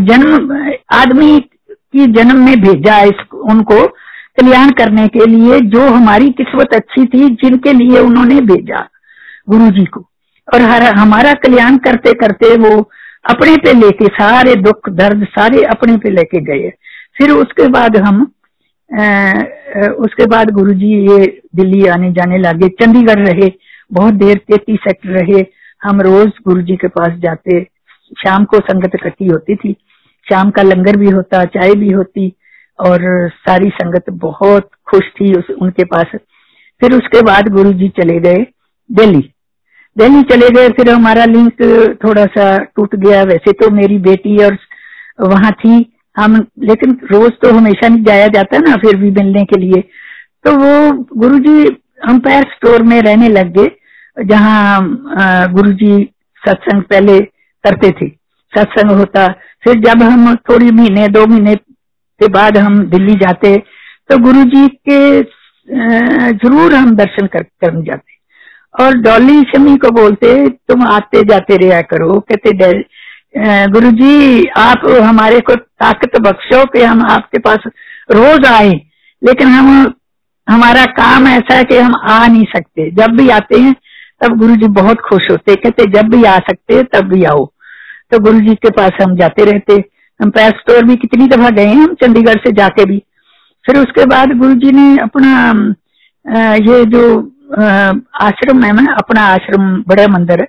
जन्म, 0.00 0.52
आदमी 0.92 1.38
की 1.40 2.06
जन्म 2.12 2.44
में 2.44 2.60
भेजा 2.60 3.00
इस, 3.02 3.24
उनको 3.34 3.86
कल्याण 4.38 4.70
करने 4.70 5.06
के 5.08 5.26
लिए 5.26 5.60
जो 5.70 5.88
हमारी 5.88 6.28
किस्मत 6.30 6.74
अच्छी 6.74 7.04
थी, 7.04 7.28
जिनके 7.36 7.72
लिए 7.72 7.98
उन्होंने 8.00 8.40
भेजा 8.42 8.88
गुरु 9.48 9.70
जी 9.70 9.84
को। 9.86 10.00
और 10.48 10.60
हर, 10.62 10.82
हमारा 10.94 11.32
कल्याण 11.36 11.76
करते 11.78 12.12
करते 12.14 12.56
वो 12.58 12.90
अपने 13.24 13.56
पे 13.56 13.72
लेके, 13.72 14.06
सारे 14.06 14.54
दुख, 14.54 14.88
दर्द, 14.90 15.24
सारे 15.30 15.62
अपने 15.64 15.96
पे 15.96 16.10
लेके 16.10 16.40
गए। 16.42 16.70
फिर 17.18 17.30
उसके 17.30 17.68
बाद 17.68 17.96
हम 17.96 18.22
उसके 19.98 20.26
बाद 20.26 20.50
गुरुजी 20.50 20.92
ये 21.08 21.24
दिल्ली 21.56 21.86
आने 21.86 22.10
जाने 22.12 22.38
लगे। 22.38 22.68
चंडीगढ़ 22.80 23.26
रहे, 23.26 23.48
बहुत 23.92 24.14
देर 24.14 24.40
तैतीस 24.48 24.78
सेक्टर 24.78 25.08
रहे। 25.10 25.44
हम 25.82 26.00
रोज 26.00 26.32
गुरु 26.48 26.62
जी 26.62 26.76
के 26.76 26.88
पास 26.88 27.18
जाते। 27.18 27.60
शाम 28.18 28.44
को 28.44 28.58
संगत 28.60 28.94
इकट्ठी 28.94 29.26
होती 29.26 29.56
थी। 29.56 29.72
शाम 30.26 30.50
का 30.50 30.62
लंगर 30.62 30.96
भी 30.96 31.10
होता, 31.10 31.44
चाय 31.44 31.74
भी 31.74 31.90
होती 31.90 32.32
और 32.78 33.28
सारी 33.38 33.68
संगत 33.70 34.10
बहुत 34.10 34.68
खुश 34.90 35.08
थी 35.10 35.32
उस, 35.34 35.50
उनके 35.62 35.84
पास। 35.84 36.16
फिर 36.82 36.92
उसके 36.92 37.20
बाद 37.22 37.48
गुरु 37.48 37.72
जी 37.72 37.88
चले 38.00 38.18
गए 38.20 38.46
दिल्ली। 38.90 39.30
दिल्ली 39.96 40.22
चले 40.24 40.48
गए, 40.50 40.68
फिर 40.70 40.90
हमारा 40.90 41.24
लिंक 41.26 41.62
थोड़ा 42.04 42.24
सा 42.28 42.56
टूट 42.76 42.94
गया। 42.96 43.22
वैसे 43.24 43.52
तो 43.54 43.70
मेरी 43.72 43.98
बेटी 44.00 44.36
और 44.44 44.58
वहाँ 45.22 45.50
थी। 45.54 45.92
हम, 46.16 46.34
लेकिन 46.60 46.98
रोज 47.10 47.32
तो 47.42 47.50
हमेशा 47.52 47.88
नहीं 47.88 48.04
जाया 48.04 48.26
जाता 48.28 48.58
ना 48.60 48.76
फिर 48.76 48.96
भी 48.96 49.10
मिलने 49.12 49.44
के 49.44 49.60
लिए। 49.60 49.80
तो 50.44 50.52
वो 50.54 50.92
गुरुजी 51.16 51.64
अंपायर 52.08 52.42
स्टोर 52.50 52.82
में 52.82 53.00
रहने 53.02 53.28
लग 53.30 53.52
गए, 53.52 53.70
जहाँ 54.16 55.52
गुरु 55.52 55.72
जी 55.74 56.02
सत्संग 56.42 56.82
पहले 56.84 57.18
करते 57.64 57.90
थे। 57.92 58.08
सत्संग 58.52 58.90
होता, 58.92 59.26
फिर 59.64 59.80
जब 59.80 60.02
हम 60.02 60.34
थोड़ी 60.36 60.70
महीने, 60.70 61.06
दो 61.08 61.26
महीने 61.26 61.54
के 61.54 62.28
बाद 62.30 62.56
हम 62.58 62.78
दिल्ली 62.90 63.14
जाते 63.16 63.56
तो 64.10 64.18
गुरु 64.20 64.42
जी 64.46 64.66
के 64.88 65.22
ज़रूर 66.38 66.74
हम 66.74 66.94
दर्शन 66.96 67.26
कर, 67.26 67.42
करने 67.42 67.82
जाते। 67.82 68.18
और 68.74 68.96
डॉली 68.98 69.40
शमी 69.44 69.76
को 69.76 69.90
बोलते, 69.92 70.48
तुम 70.48 70.82
आते 70.86 71.22
जाते 71.24 71.56
रहा 71.58 71.80
करो। 71.92 72.18
कहते 72.32 72.72
गुरु 73.68 73.90
जी 73.92 74.44
आप 74.58 74.86
हमारे 75.02 75.40
को 75.40 75.54
ताकत 75.54 76.18
बख्शो 76.20 76.64
कि 76.66 76.82
हम 76.82 77.02
आपके 77.06 77.38
पास 77.38 77.58
रोज 78.10 78.46
आए। 78.46 78.70
लेकिन 79.22 79.48
हम, 79.48 79.92
हमारा 80.46 80.84
काम 80.92 81.26
ऐसा 81.28 81.56
है 81.56 81.64
कि 81.64 81.78
हम 81.78 81.94
आ 81.94 82.26
नहीं 82.26 82.44
सकते। 82.46 82.90
जब 82.92 83.16
भी 83.16 83.28
आते 83.30 83.60
हैं, 83.60 83.74
तब 84.20 84.36
गुरु 84.38 84.56
जी 84.56 84.68
बहुत 84.70 85.00
खुश 85.00 85.30
होते। 85.30 85.54
कहते, 85.56 85.84
जब 85.90 86.08
भी 86.10 86.22
आ 86.24 86.36
सकते, 86.40 86.82
तब 86.84 87.08
भी 87.08 87.22
आओ। 87.24 87.44
तो 88.12 88.18
गुरु 88.18 88.40
जी 88.40 88.54
के 88.56 88.70
पास 88.70 89.02
हम 89.02 89.16
जाते 89.16 89.44
रहते। 89.44 89.74
हम 90.20 90.30
पैर 90.30 90.50
स्टोर 90.52 90.84
भी 90.84 90.96
कितनी 90.96 91.26
दफ़ा 91.26 91.50
गए 91.50 91.66
हम 91.66 91.94
चंडीगढ़ 91.94 92.38
से 92.38 92.52
जाके 92.52 92.84
भी। 92.84 92.98
फिर 93.64 93.78
उसके 93.78 94.04
बाद 94.06 94.32
गुरु 94.38 94.54
जी 94.54 94.72
ने 94.72 94.96
अपना 94.98 95.30
ये 96.64 96.84
जो 96.86 97.02
आश्रम 98.22 98.62
है 98.64 98.72
ना, 98.72 98.92
अपना 98.92 99.20
आश्रम, 99.20 99.84
बड़ा 99.88 100.06
मंदिर 100.08 100.40
है। 100.40 100.48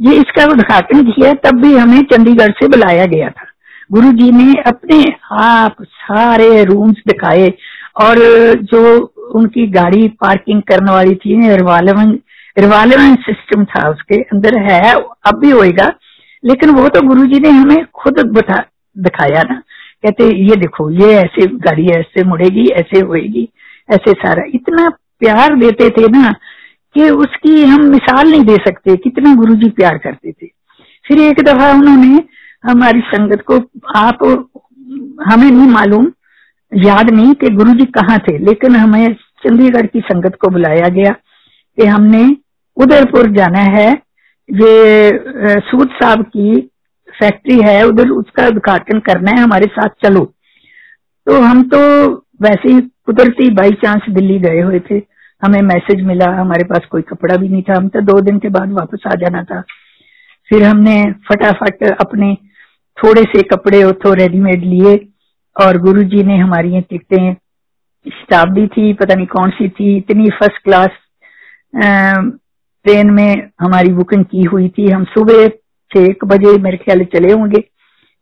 ये 0.00 0.14
इसका 0.14 0.44
उद्घाटन 0.44 1.02
किया, 1.02 1.32
तब 1.32 1.60
भी 1.60 1.76
हमें 1.76 2.00
चंडीगढ़ 2.02 2.50
से 2.50 2.68
बुलाया 2.68 3.06
गया 3.06 3.28
था। 3.28 3.46
गुरु 3.92 4.12
जी 4.12 4.30
ने 4.32 4.62
अपने 4.66 5.04
आप 5.32 5.76
सारे 5.82 6.64
रूम्स 6.64 6.96
दिखाए 7.08 7.48
और 8.00 8.18
जो 8.62 8.98
उनकी 9.34 9.66
गाड़ी 9.66 10.08
पार्किंग 10.08 10.62
करने 10.62 10.92
वाली 10.92 11.14
थी 11.14 11.56
रिवाल्विंग 11.56 12.18
रिवाल्विंग 12.58 13.16
सिस्टम 13.16 13.64
था 13.64 13.88
उसके 13.88 14.20
अंदर 14.22 14.58
है, 14.58 14.92
अब 14.94 15.38
भी 15.40 15.50
होएगा। 15.50 15.92
लेकिन 16.44 16.70
वो 16.70 16.88
तो 16.88 17.00
गुरु 17.02 17.26
जी 17.26 17.40
ने 17.40 17.48
हमें 17.48 17.86
खुद 17.94 18.20
बता, 18.20 18.62
दिखाया 18.98 19.42
ना। 19.42 19.62
कहते, 20.02 20.24
ये 20.24 20.56
देखो, 20.56 20.90
ये 20.90 21.14
ऐसे 21.14 21.46
गाड़ी 21.46 21.88
ऐसे 21.88 22.24
मुड़ेगी, 22.24 22.66
ऐसे 22.66 23.00
होएगी, 23.00 23.48
ऐसे 23.90 24.12
सारा। 24.12 24.42
इतना 24.54 24.88
प्यार 25.20 25.54
देते 25.56 25.88
थे 25.90 26.08
ना, 26.08 26.32
कि 26.94 27.08
उसकी 27.10 27.62
हम 27.64 27.84
मिसाल 27.84 28.30
नहीं 28.30 28.44
दे 28.44 28.56
सकते, 28.56 28.96
कितना 28.96 29.34
गुरु 29.34 29.54
जी 29.54 29.70
प्यार 29.70 29.98
करते 29.98 30.32
थे। 30.32 30.46
फिर 31.04 31.20
एक 31.20 31.40
दफ़ा 31.44 31.72
उन्होंने 31.72 32.22
हमारी 32.64 33.00
संगत 33.06 33.42
को, 33.50 33.58
आप, 33.96 34.24
हमें 35.24 35.50
नहीं 35.50 35.68
मालूम, 35.68 36.06
याद 36.72 37.10
नहीं 37.10 37.32
कि 37.34 37.50
गुरु 37.50 37.72
जी 37.72 37.84
कहाँ 37.92 38.18
थे, 38.18 38.38
लेकिन 38.38 38.76
हमें 38.76 39.14
चंडीगढ़ 39.42 39.86
की 39.86 40.00
संगत 40.00 40.36
को 40.40 40.48
बुलाया 40.48 40.88
गया 40.88 41.12
कि 41.78 41.86
हमने 41.86 42.24
उदयपुर 42.76 43.30
जाना 43.30 43.60
है, 43.72 43.90
ये 44.48 45.60
सूद 45.60 45.88
साहब 46.02 46.22
की 46.26 46.60
फैक्ट्री 47.14 47.60
है, 47.60 47.82
उधर 47.86 48.08
उसका 48.10 48.46
उद्घाटन 48.46 48.98
करना 49.00 49.30
है, 49.30 49.42
हमारे 49.42 49.66
साथ 49.66 49.88
चलो। 50.04 50.24
तो 51.26 51.40
हम 51.40 51.62
तो 51.64 51.80
वैसे 52.40 52.72
ही 52.72 52.80
कुदरती 53.06 53.50
बाई 53.54 53.70
चांस 53.84 54.08
दिल्ली 54.10 54.38
गए 54.40 54.60
हुए 54.60 54.80
थे। 54.90 55.00
हमें 55.42 55.60
मैसेज 55.64 56.02
मिला, 56.02 56.30
हमारे 56.32 56.64
पास 56.64 56.86
कोई 56.90 57.02
कपड़ा 57.02 57.36
भी 57.36 57.48
नहीं 57.48 57.62
था। 57.62 57.76
हम 57.76 57.88
तो 57.88 58.00
दो 58.02 58.20
दिन 58.20 58.38
के 58.38 58.48
बाद 58.50 58.72
वापस 58.72 59.06
आ 59.06 59.14
जाना 59.20 59.42
था। 59.44 59.60
फिर 60.48 60.62
हमने 60.62 61.02
फटाफट 61.28 61.82
अपने 61.92 62.34
थोड़े 62.98 63.22
से 63.24 63.42
कपड़े 63.44 63.82
उतो 63.84 64.12
रेडीमेड 64.14 64.64
लिए 64.64 64.94
और 65.56 65.78
गुरुजी 65.78 66.22
ने 66.24 66.36
हमारी 66.38 66.74
ये 66.74 66.80
टिकटें 66.80 67.34
शताब्दी 68.06 68.66
थी, 68.66 68.92
पता 68.92 69.14
नहीं 69.14 69.26
कौन 69.26 69.50
सी 69.50 69.68
थी। 69.70 69.96
इतनी 69.96 70.28
फ़र्स्ट 70.30 70.62
क्लास 70.64 70.90
ट्रेन 71.74 73.10
में 73.10 73.50
हमारी 73.60 73.92
बुकिंग 73.92 74.24
की 74.24 74.42
हुई 74.44 74.68
थी। 74.68 74.88
हम 74.88 75.04
सुबह 75.06 75.46
छह 75.90 76.00
एक 76.00 76.24
बजे 76.24 76.56
मेरे 76.62 76.76
ख्याल 76.76 77.04
चले 77.14 77.32
होंगे, 77.32 77.60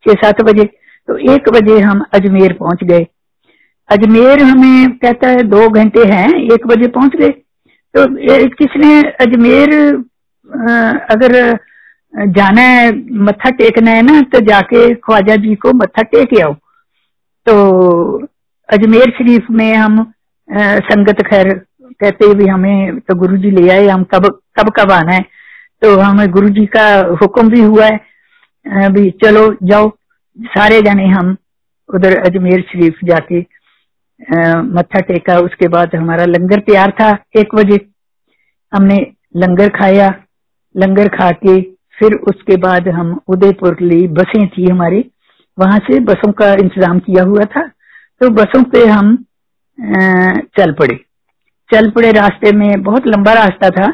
छह 0.05 0.13
सात 0.15 0.41
बजे। 0.43 0.65
तो 1.09 1.17
एक 1.33 1.49
बजे 1.53 1.79
हम 1.81 2.05
अजमेर 2.15 2.53
पहुँच 2.53 2.85
गए। 2.85 3.07
अजमेर 3.91 4.43
हमें 4.43 4.97
कहता 4.99 5.29
है 5.29 5.43
दो 5.45 5.69
घंटे 5.71 6.05
हैं, 6.07 6.29
एक 6.55 6.67
बजे 6.67 6.87
पहुँच 6.89 7.17
गए। 7.17 7.31
तो 7.95 8.07
किसने 8.55 9.01
अजमेर 9.21 9.75
अगर 11.11 11.59
जाना 12.29 12.61
है, 12.61 12.91
मत्था 13.25 13.51
टेकना 13.53 13.91
है 13.91 14.03
ना 14.03 14.21
तो 14.33 14.41
जाके 14.47 14.95
ख्वाजा 14.97 15.37
जी 15.37 15.55
को 15.57 15.73
मत्था 15.75 16.03
टेक 16.05 16.39
आओ। 16.41 16.53
तो 17.47 18.27
अजमेर 18.69 19.11
शरीफ 19.19 19.47
में 19.51 19.75
हम 19.75 20.03
संगत 20.85 21.23
खैर 21.27 21.53
कहते 22.01 22.33
भी 22.35 22.47
हमें 22.47 22.99
तो 23.01 23.15
गुरु 23.15 23.37
जी 23.37 23.51
ले 23.51 23.69
आए, 23.71 23.87
हम 23.87 24.05
कब 24.05 24.27
कब 24.59 24.71
कब 24.77 24.93
आना 24.93 25.13
है। 25.13 25.25
तो 25.83 25.97
हमें 25.99 26.31
गुरु 26.31 26.49
जी 26.51 26.67
का 26.67 26.87
हुक्म 27.23 27.49
भी 27.51 27.61
हुआ 27.63 27.87
है 27.87 28.89
भी 28.93 29.11
चलो 29.25 29.43
जाओ, 29.63 29.89
सारे 30.39 30.81
जाने 30.83 31.07
हम 31.09 31.37
उधर 31.89 32.17
अजमेर 32.19 32.61
शरीफ 32.69 32.99
जाके 33.05 33.41
मत्था 34.27 35.01
टेका, 35.03 35.39
उसके 35.39 35.69
बाद 35.69 35.95
हमारा 35.95 36.25
लंगर 36.27 36.61
तैयार 36.63 36.91
था 37.01 37.11
एक 37.37 37.55
बजे। 37.55 37.79
हमने 38.73 38.97
लंगर 39.37 39.69
खाया, 39.71 40.09
लंगर 40.75 41.09
खा 41.11 41.31
के 41.39 41.61
फिर 41.99 42.15
उसके 42.29 42.57
बाद 42.59 42.89
हम 42.91 43.19
उदयपुर 43.29 43.77
ली 43.83 44.07
बसें 44.11 44.47
थी 44.49 44.65
हमारी। 44.65 45.05
वहाँ 45.59 45.79
से 45.81 45.99
बसों 46.03 46.31
का 46.33 46.53
इंतज़ाम 46.55 46.99
किया 47.01 47.23
हुआ 47.25 47.45
था 47.47 47.67
तो 48.21 48.31
बसों 48.33 48.63
पे 48.65 48.85
हम 48.87 49.17
चल 50.59 50.73
पड़े। 50.73 50.97
चल 51.71 51.91
पड़े 51.91 52.11
रास्ते 52.13 52.53
में, 52.53 52.83
बहुत 52.83 53.07
लंबा 53.07 53.33
रास्ता 53.35 53.71
था 53.71 53.91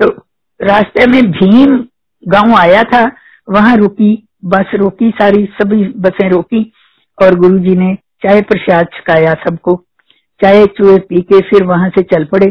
तो 0.00 0.08
रास्ते 0.60 1.06
में 1.06 1.22
भीम 1.30 1.76
गाँव 2.22 2.54
आया 2.56 2.82
था, 2.84 3.04
वहाँ 3.48 3.76
रुकी, 3.76 4.12
बस 4.44 4.70
रोकी, 4.74 5.10
सारी 5.12 5.44
सभी 5.54 5.84
बसें 6.00 6.28
रोकी, 6.30 6.72
और 7.18 7.34
गुरुजी 7.36 7.74
ने 7.76 7.94
चाय 8.22 8.40
प्रसाद 8.40 8.86
छकाया 8.94 9.34
सबको 9.34 9.74
चाय 10.40 10.66
चूहे 10.66 10.98
पी 10.98 11.20
के 11.22 11.40
फिर 11.40 11.64
वहाँ 11.64 11.88
से 11.88 12.02
चल 12.02 12.24
पड़े। 12.24 12.46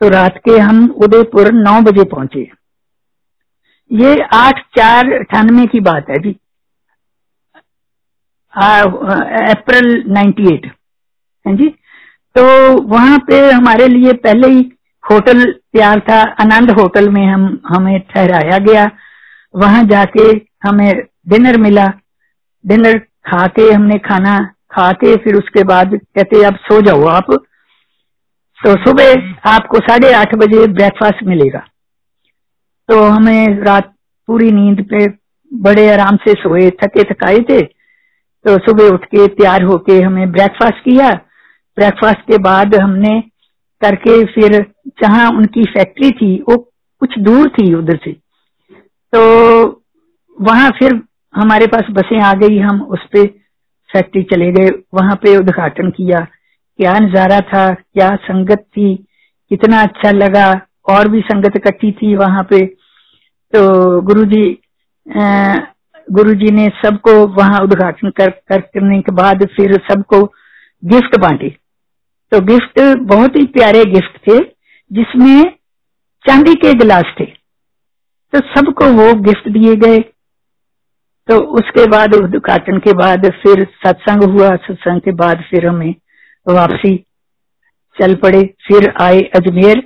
तो 0.00 0.08
रात 0.08 0.38
के 0.44 0.58
हम 0.58 0.84
उदयपुर 0.96 1.52
नौ 1.52 1.80
बजे 1.80 2.04
पहुँचे। 2.04 2.50
ये 3.90 4.22
आठ 4.34 4.60
चार 4.76 5.12
अठानवे 5.12 5.66
की 5.66 5.80
बात 5.80 6.10
है 6.10 6.18
जी। 6.18 6.36
अप्रैल 9.50 10.04
नाइन्टी 10.08 10.54
एट। 10.54 10.66
है 11.46 11.56
जी? 11.56 11.68
तो 12.36 12.44
वहाँ 12.82 13.18
पे 13.18 13.50
हमारे 13.50 13.88
लिए 13.88 14.12
पहले 14.12 14.48
ही 14.48 14.72
होटल 15.04 15.44
तैयार 15.52 16.00
था। 16.00 16.20
आनंद 16.40 16.70
होटल 16.70 17.08
में 17.08 17.26
हम, 17.26 17.60
हमें 17.68 18.00
ठहराया 18.00 18.58
गया। 18.58 18.90
वहाँ 19.54 19.84
जाके 19.84 20.28
हमें 20.68 20.92
डिनर 21.28 21.58
मिला। 21.58 21.86
डिनर 22.66 22.98
खा 22.98 23.46
के 23.46 23.70
हमने 23.72 23.98
खाना 23.98 24.38
खा 24.74 24.90
के 24.92 25.16
फिर 25.16 25.34
उसके 25.34 25.64
बाद 25.64 25.94
कहते, 25.94 26.42
अब 26.44 26.56
सो 26.56 26.80
जाओ 26.80 27.04
आप। 27.08 27.30
तो 28.60 28.72
सुबह 28.84 29.50
आपको 29.50 29.78
साढ़े 29.78 30.12
आठ 30.12 30.34
बजे 30.34 30.66
ब्रेकफास्ट 30.66 31.22
मिलेगा। 31.24 31.58
तो 32.88 33.02
हमें 33.02 33.62
रात 33.62 33.92
पूरी 34.28 34.50
नींद 34.50 34.84
पे 34.90 35.06
बड़े 35.52 35.88
आराम 35.90 36.16
से 36.16 36.32
सोए, 36.32 36.70
थके, 36.70 37.02
थकाए 37.02 37.38
थे। 37.50 37.60
तो 38.44 38.58
सुबह 38.58 38.88
उठ 38.88 39.04
के 39.04 39.26
तैयार 39.28 39.62
होके 39.62 40.00
हमें 40.00 40.30
ब्रेकफास्ट 40.32 40.84
किया। 40.84 41.10
ब्रेकफास्ट 41.76 42.20
के 42.20 42.38
बाद 42.38 42.74
हमने 42.74 43.20
करके 43.82 44.24
फिर 44.24 44.60
जहाँ 45.02 45.30
उनकी 45.30 45.64
फैक्ट्री 45.64 46.10
थी, 46.10 46.44
वो 46.48 46.56
कुछ 47.00 47.18
दूर 47.18 47.48
थी 47.48 47.72
उधर 47.74 47.98
से। 48.04 48.12
तो 49.12 49.22
वहाँ 50.40 50.70
फिर 50.70 51.00
हमारे 51.34 51.66
पास 51.66 51.86
बसें 51.90 52.20
आ 52.20 52.32
गई, 52.32 52.58
हम 52.58 52.82
उस 52.82 53.06
पे 53.12 53.24
फैक्ट्री 53.94 54.22
चले 54.24 54.50
गए 54.52 54.70
वहाँ 54.94 55.14
पे 55.16 55.36
उद्घाटन 55.36 55.90
किया। 55.90 56.20
क्या 56.78 56.98
नज़ारा 57.00 57.40
था 57.48 57.72
क्या 57.72 58.14
संगत 58.22 58.64
थी 58.68 58.94
कितना 59.50 59.82
अच्छा 59.82 60.10
लगा 60.12 60.50
और 60.86 61.08
भी 61.08 61.20
संगत 61.22 61.56
इकट्ठी 61.56 61.90
थी 61.92 62.14
वहाँ 62.16 62.42
पे। 62.50 62.64
तो 63.52 64.00
गुरुजी 64.02 64.46
गुरुजी 66.08 66.50
ने 66.50 66.68
सबको 66.76 67.12
वहाँ 67.34 67.60
उद्घाटन 67.60 68.10
कर, 68.10 68.30
कर 68.30 68.60
करने 68.60 69.00
के 69.00 69.12
बाद 69.12 69.44
फिर 69.56 69.72
सबको 69.82 70.22
गिफ्ट 70.82 71.18
बांटे। 71.20 71.48
तो 72.32 72.40
गिफ्ट 72.46 72.80
बहुत 73.04 73.36
ही 73.36 73.44
प्यारे 73.54 73.84
गिफ्ट 73.86 74.18
थे 74.28 74.38
जिसमें 74.90 75.42
चांदी 76.24 76.54
के 76.56 76.72
गिलास 76.74 77.14
थे। 77.20 77.24
तो 77.24 78.38
सबको 78.50 78.86
वो 78.94 79.12
गिफ्ट 79.22 79.48
दिए 79.50 79.74
गए। 79.76 79.98
तो 81.28 81.38
उसके 81.38 81.86
बाद, 81.86 82.14
उद्घाटन 82.14 82.78
के 82.78 82.92
बाद, 82.92 83.26
फिर 83.42 83.66
सत्संग 83.86 84.22
हुआ। 84.22 84.56
सत्संग 84.56 85.00
के 85.00 85.12
बाद 85.12 85.44
फिर 85.50 85.66
हमें 85.66 85.94
वापसी 86.48 87.06
चल 88.00 88.14
पड़े। 88.14 88.42
फिर 88.42 88.92
आए 89.00 89.20
अजमेर। 89.20 89.82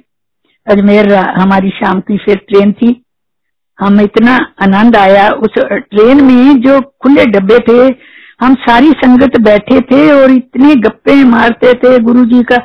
अजमेर 0.67 1.15
हमारी 1.15 1.71
शाम 1.71 2.01
की 2.01 2.19
फिर 2.19 2.37
ट्रेन 2.37 2.73
थी। 2.73 3.05
हम 3.81 4.01
इतना 4.01 4.37
आनंद 4.63 4.97
आया। 4.97 5.31
उस 5.31 5.55
ट्रेन 5.59 6.25
में 6.25 6.61
जो 6.61 6.81
खुले 6.81 7.27
डब्बे 7.27 7.59
थे, 7.59 7.95
हम 8.41 8.55
सारी 8.55 8.91
संगत 8.91 9.41
बैठे 9.41 9.81
थे 9.81 10.23
और 10.23 10.31
इतने 10.31 10.75
गप्पे 10.75 11.25
मारते 11.25 11.73
थे। 11.73 11.99
गुरुजी 11.99 12.43
का, 12.43 12.57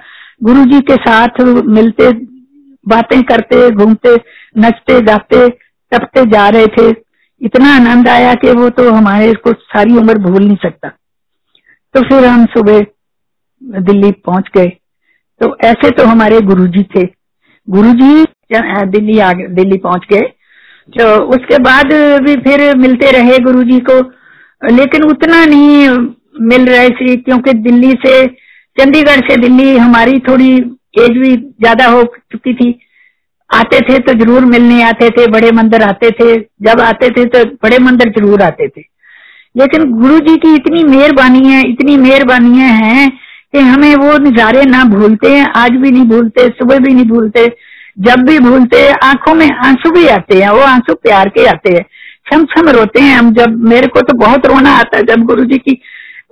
गुरुजी 0.44 0.80
के 0.80 0.96
साथ 0.96 1.42
मिलते, 1.66 2.12
बातें 2.88 3.24
करते, 3.24 3.70
घूमते, 3.70 4.16
नचते, 4.58 5.02
गाते, 5.02 5.50
टपते 5.92 6.26
जा 6.26 6.50
रहे 6.50 6.68
थे। 6.68 7.13
इतना 7.44 7.74
आनंद 7.76 8.08
आया 8.08 8.34
कि 8.34 8.52
वो 8.52 8.70
तो 8.72 8.90
हमारे 8.92 9.34
को 9.44 9.52
सारी 9.54 9.98
उम्र 9.98 10.18
भूल 10.20 10.44
नहीं 10.44 10.56
सकता। 10.56 10.90
तो 11.96 12.02
फिर 12.02 12.26
हम 12.26 12.46
सुबह 12.54 12.80
दिल्ली 13.82 14.12
पहुँच 14.26 14.50
गए। 14.58 14.68
तो 15.42 15.56
ऐसे 15.66 15.90
तो 15.92 16.06
हमारे 16.06 16.40
गुरुजी 16.42 16.84
थे। 16.96 17.04
गुरुजी 17.68 18.24
दिल्ली 18.88 19.18
आ 19.20 19.32
दिल्ली 19.34 19.78
पहुँच 19.80 20.06
गए। 20.14 20.22
तो 20.94 21.06
उसके 21.36 21.58
बाद 21.64 21.94
भी 22.24 22.36
फिर 22.42 22.76
मिलते 22.78 23.12
रहे 23.12 23.38
गुरुजी 23.40 23.80
को। 23.90 24.00
लेकिन 24.62 25.04
उतना 25.04 25.44
नहीं 25.46 25.90
मिल 26.42 26.66
रहे 26.66 26.90
थे, 26.90 27.16
क्योंकि 27.16 27.54
दिल्ली 27.54 27.92
से, 28.06 28.26
चंडीगढ़ 28.78 29.28
से 29.30 29.36
दिल्ली 29.38 29.76
हमारी 29.78 30.20
थोड़ी 30.20 30.52
एज 31.00 31.18
भी 31.18 31.36
ज़्यादा 31.36 31.86
हो 31.88 32.04
चुकी 32.32 32.54
थी। 32.54 32.72
आते 33.54 33.80
थे 33.82 33.98
तो 34.00 34.14
ज़रूर 34.14 34.46
मिलने 34.46 34.82
आते 34.84 35.10
थे, 35.10 35.28
बड़े 35.28 35.52
मंदिर 35.52 35.84
आते 35.84 36.10
थे। 36.12 36.38
जब 36.62 36.82
आते 36.82 37.10
थे 37.10 37.26
तो 37.26 37.44
बड़े 37.64 37.80
मंदिर 37.80 38.10
ज़रूर 38.18 38.42
आते 38.42 38.68
थे। 38.68 38.82
लेकिन 39.56 39.92
गुरु 39.94 40.20
जी 40.20 40.36
की 40.38 40.54
इतनी 40.56 40.84
मेहरबानी 40.84 41.50
है 41.50 41.62
इतनी 41.70 41.98
मेहरबानियाँ 41.98 42.70
हैं 42.70 43.10
कि 43.54 43.60
हमें 43.62 43.96
वो 43.96 44.18
नजारे 44.20 44.64
ना 44.66 44.84
भूलते 44.86 45.32
हैं 45.32 45.46
आज 45.56 45.72
भी 45.72 45.92
नहीं 45.92 46.06
भूलते, 46.06 46.48
सुबह 46.50 46.80
भी 46.80 46.94
नहीं 46.94 47.06
भूलते, 47.06 47.46
जब 47.98 48.24
भी 48.28 48.38
भूलते, 48.40 48.88
आँखों 49.04 49.34
में 49.34 49.50
आँसू 49.66 49.92
भी 49.92 50.08
आते 50.08 50.40
हैं, 50.40 50.50
वो 50.50 50.62
आँसू 50.62 50.94
प्यार 50.94 51.30
के 51.30 51.46
आते 51.46 51.76
हैं। 51.76 51.86
छम 52.26 52.46
छम 52.46 52.70
रोते 52.70 53.00
हैं 53.00 53.16
हम, 53.18 53.34
जब 53.34 53.64
मेरे 53.66 53.88
को 53.88 54.02
तो 54.02 54.18
बहुत 54.18 54.46
रोना 54.46 54.72
आता 54.72 54.98
है, 54.98 55.04
जब 55.04 55.24
गुरु 55.24 55.46
जी 55.46 55.58
की 55.58 55.80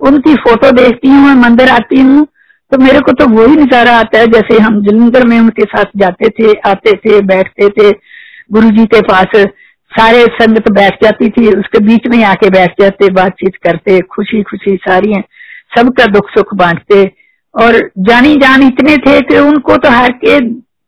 उनकी 0.00 0.34
फ़ोटो 0.36 0.70
देखती 0.72 1.08
हूँ, 1.08 1.24
मैं 1.24 1.34
मंदिर 1.42 1.68
आती 1.68 2.00
हूँ 2.00 2.26
तो 2.72 2.78
मेरे 2.78 3.00
को 3.00 3.12
तो 3.12 3.26
वही 3.26 3.56
नज़ारा 3.56 3.96
आता 3.98 4.18
है, 4.18 4.26
जैसे 4.26 4.58
हम 4.58 4.80
जलंधर 4.82 5.26
में 5.26 5.38
उनके 5.40 5.64
साथ 5.64 5.90
जाते 5.96 6.28
थे, 6.28 6.52
आते 6.60 6.92
थे, 6.96 7.20
बैठते 7.20 7.68
थे 7.68 7.90
गुरु 8.52 8.70
जी 8.70 8.84
के 8.86 9.00
पास, 9.00 9.36
सारे 9.92 10.22
संगत 10.40 10.70
बैठ 10.70 11.02
जाती 11.02 11.28
थी, 11.28 11.48
उसके 11.48 11.78
बीच 11.78 12.06
में 12.06 12.22
आके 12.24 12.50
बैठ 12.50 12.80
जाते, 12.80 13.10
बातचीत 13.10 13.56
करते 13.56 13.98
खुशी 14.00 14.42
खुशी 14.42 14.76
सारी 14.76 15.14
सबका 15.78 16.06
दुख 16.06 16.30
सुख 16.30 16.54
बांटते, 16.54 17.04
और 17.54 17.90
जानी 17.98 18.36
जान 18.36 18.62
इतने 18.62 18.96
थे 18.96 19.20
कि 19.20 19.38
उनको 19.38 19.76
तो 19.76 19.90
हर 19.90 20.12
के 20.24 20.38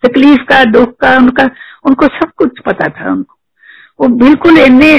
तकलीफ़ 0.03 0.42
का, 0.42 0.64
दुख 0.64 0.94
का, 1.01 1.16
उनका, 1.16 1.49
उनको 1.85 2.07
सब 2.07 2.31
कुछ 2.37 2.61
पता 2.66 2.88
था 2.88 3.11
उनको। 3.12 3.37
वो 4.01 4.09
बिल्कुल 4.16 4.59
इतने 4.59 4.97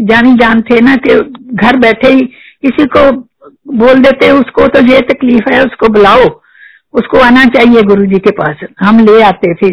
जानी 0.00 0.34
जान 0.34 0.60
थे 0.60 0.80
ना 0.80 0.96
कि 0.96 1.14
घर 1.54 1.76
बैठे 1.76 2.08
ही 2.08 2.20
किसी 2.64 2.86
को 2.86 3.10
बोल 3.66 4.00
देते 4.02 4.30
उसको 4.32 4.66
तो 4.68 4.80
ये 4.86 5.00
तकलीफ़ 5.08 5.52
है 5.52 5.64
उसको 5.64 5.88
बुलाओ। 5.88 6.28
उसको 6.94 7.18
आना 7.20 7.44
चाहिए 7.46 7.82
गुरु 7.84 8.06
जी 8.06 8.18
के 8.18 8.30
पास। 8.32 8.66
हम 8.80 8.98
ले 9.00 9.20
आते 9.22 9.54
थे। 9.54 9.70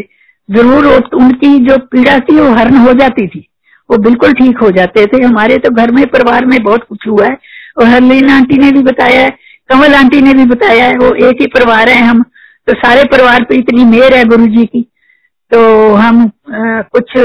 ज़रूर 0.49 0.85
उनकी 1.15 1.57
जो 1.59 1.77
पीड़ा 1.91 2.17
थी 2.19 2.39
वो 2.39 2.49
हरण 2.55 2.77
हो 2.77 2.93
जाती 2.93 3.27
थी। 3.27 3.47
वो 3.89 3.97
बिल्कुल 3.99 4.33
ठीक 4.33 4.57
हो 4.57 4.69
जाते 4.71 5.05
थे। 5.05 5.23
हमारे 5.23 5.57
तो 5.57 5.69
घर 5.71 5.91
में 5.91 6.05
परिवार 6.07 6.45
में 6.45 6.61
बहुत 6.63 6.83
कुछ 6.83 7.07
हुआ 7.07 7.25
है। 7.25 7.37
और 7.77 7.85
हरलीन 7.85 8.29
आंटी 8.29 8.57
ने 8.57 8.71
भी 8.71 8.81
बताया 8.83 9.21
है 9.21 9.29
कमल 9.69 9.93
आंटी 9.95 10.21
ने 10.21 10.33
भी 10.33 10.45
बताया 10.45 10.85
है 10.85 10.97
वो 10.97 11.13
एक 11.27 11.41
ही 11.41 11.47
परिवार 11.47 11.89
है 11.89 12.03
हम। 12.03 12.21
तो 12.67 12.73
सारे 12.75 13.03
परिवार 13.05 13.43
पे 13.43 13.55
इतनी 13.55 13.85
मेहर 13.85 14.13
है 14.13 14.23
गुरु 14.25 14.45
जी 14.47 14.65
की। 14.65 14.81
तो 15.51 15.93
हम 15.95 16.23
आ, 16.23 16.81
कुछ 16.83 17.17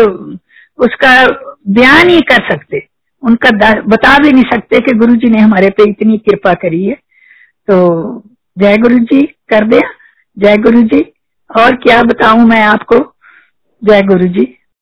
उसका 0.79 1.15
बयान 1.69 2.09
ही 2.09 2.21
कर 2.23 2.49
सकते। 2.51 2.79
उनका 3.23 3.51
बता 3.83 4.17
भी 4.19 4.31
नहीं 4.33 4.45
सकते 4.53 4.79
कि 4.81 4.93
गुरु 4.93 5.15
जी 5.17 5.31
ने 5.31 5.41
हमारे 5.41 5.69
पे 5.71 5.89
इतनी 5.91 6.19
कृपा 6.19 6.53
करी 6.55 6.85
है। 6.85 6.95
तो 7.69 7.77
जय 8.59 8.77
गुरु 8.77 8.99
जी 8.99 9.21
कर 9.49 9.67
दिया। 9.69 9.91
जय 10.37 10.57
गुरु 10.57 10.83
जी 10.83 11.01
और 11.51 11.77
क्या 11.77 12.03
बताऊ 12.03 12.47
मैं 12.47 12.63
आपको? 12.63 12.97
जय 13.83 14.03
गुरु 14.03 14.27
जी 14.29 14.45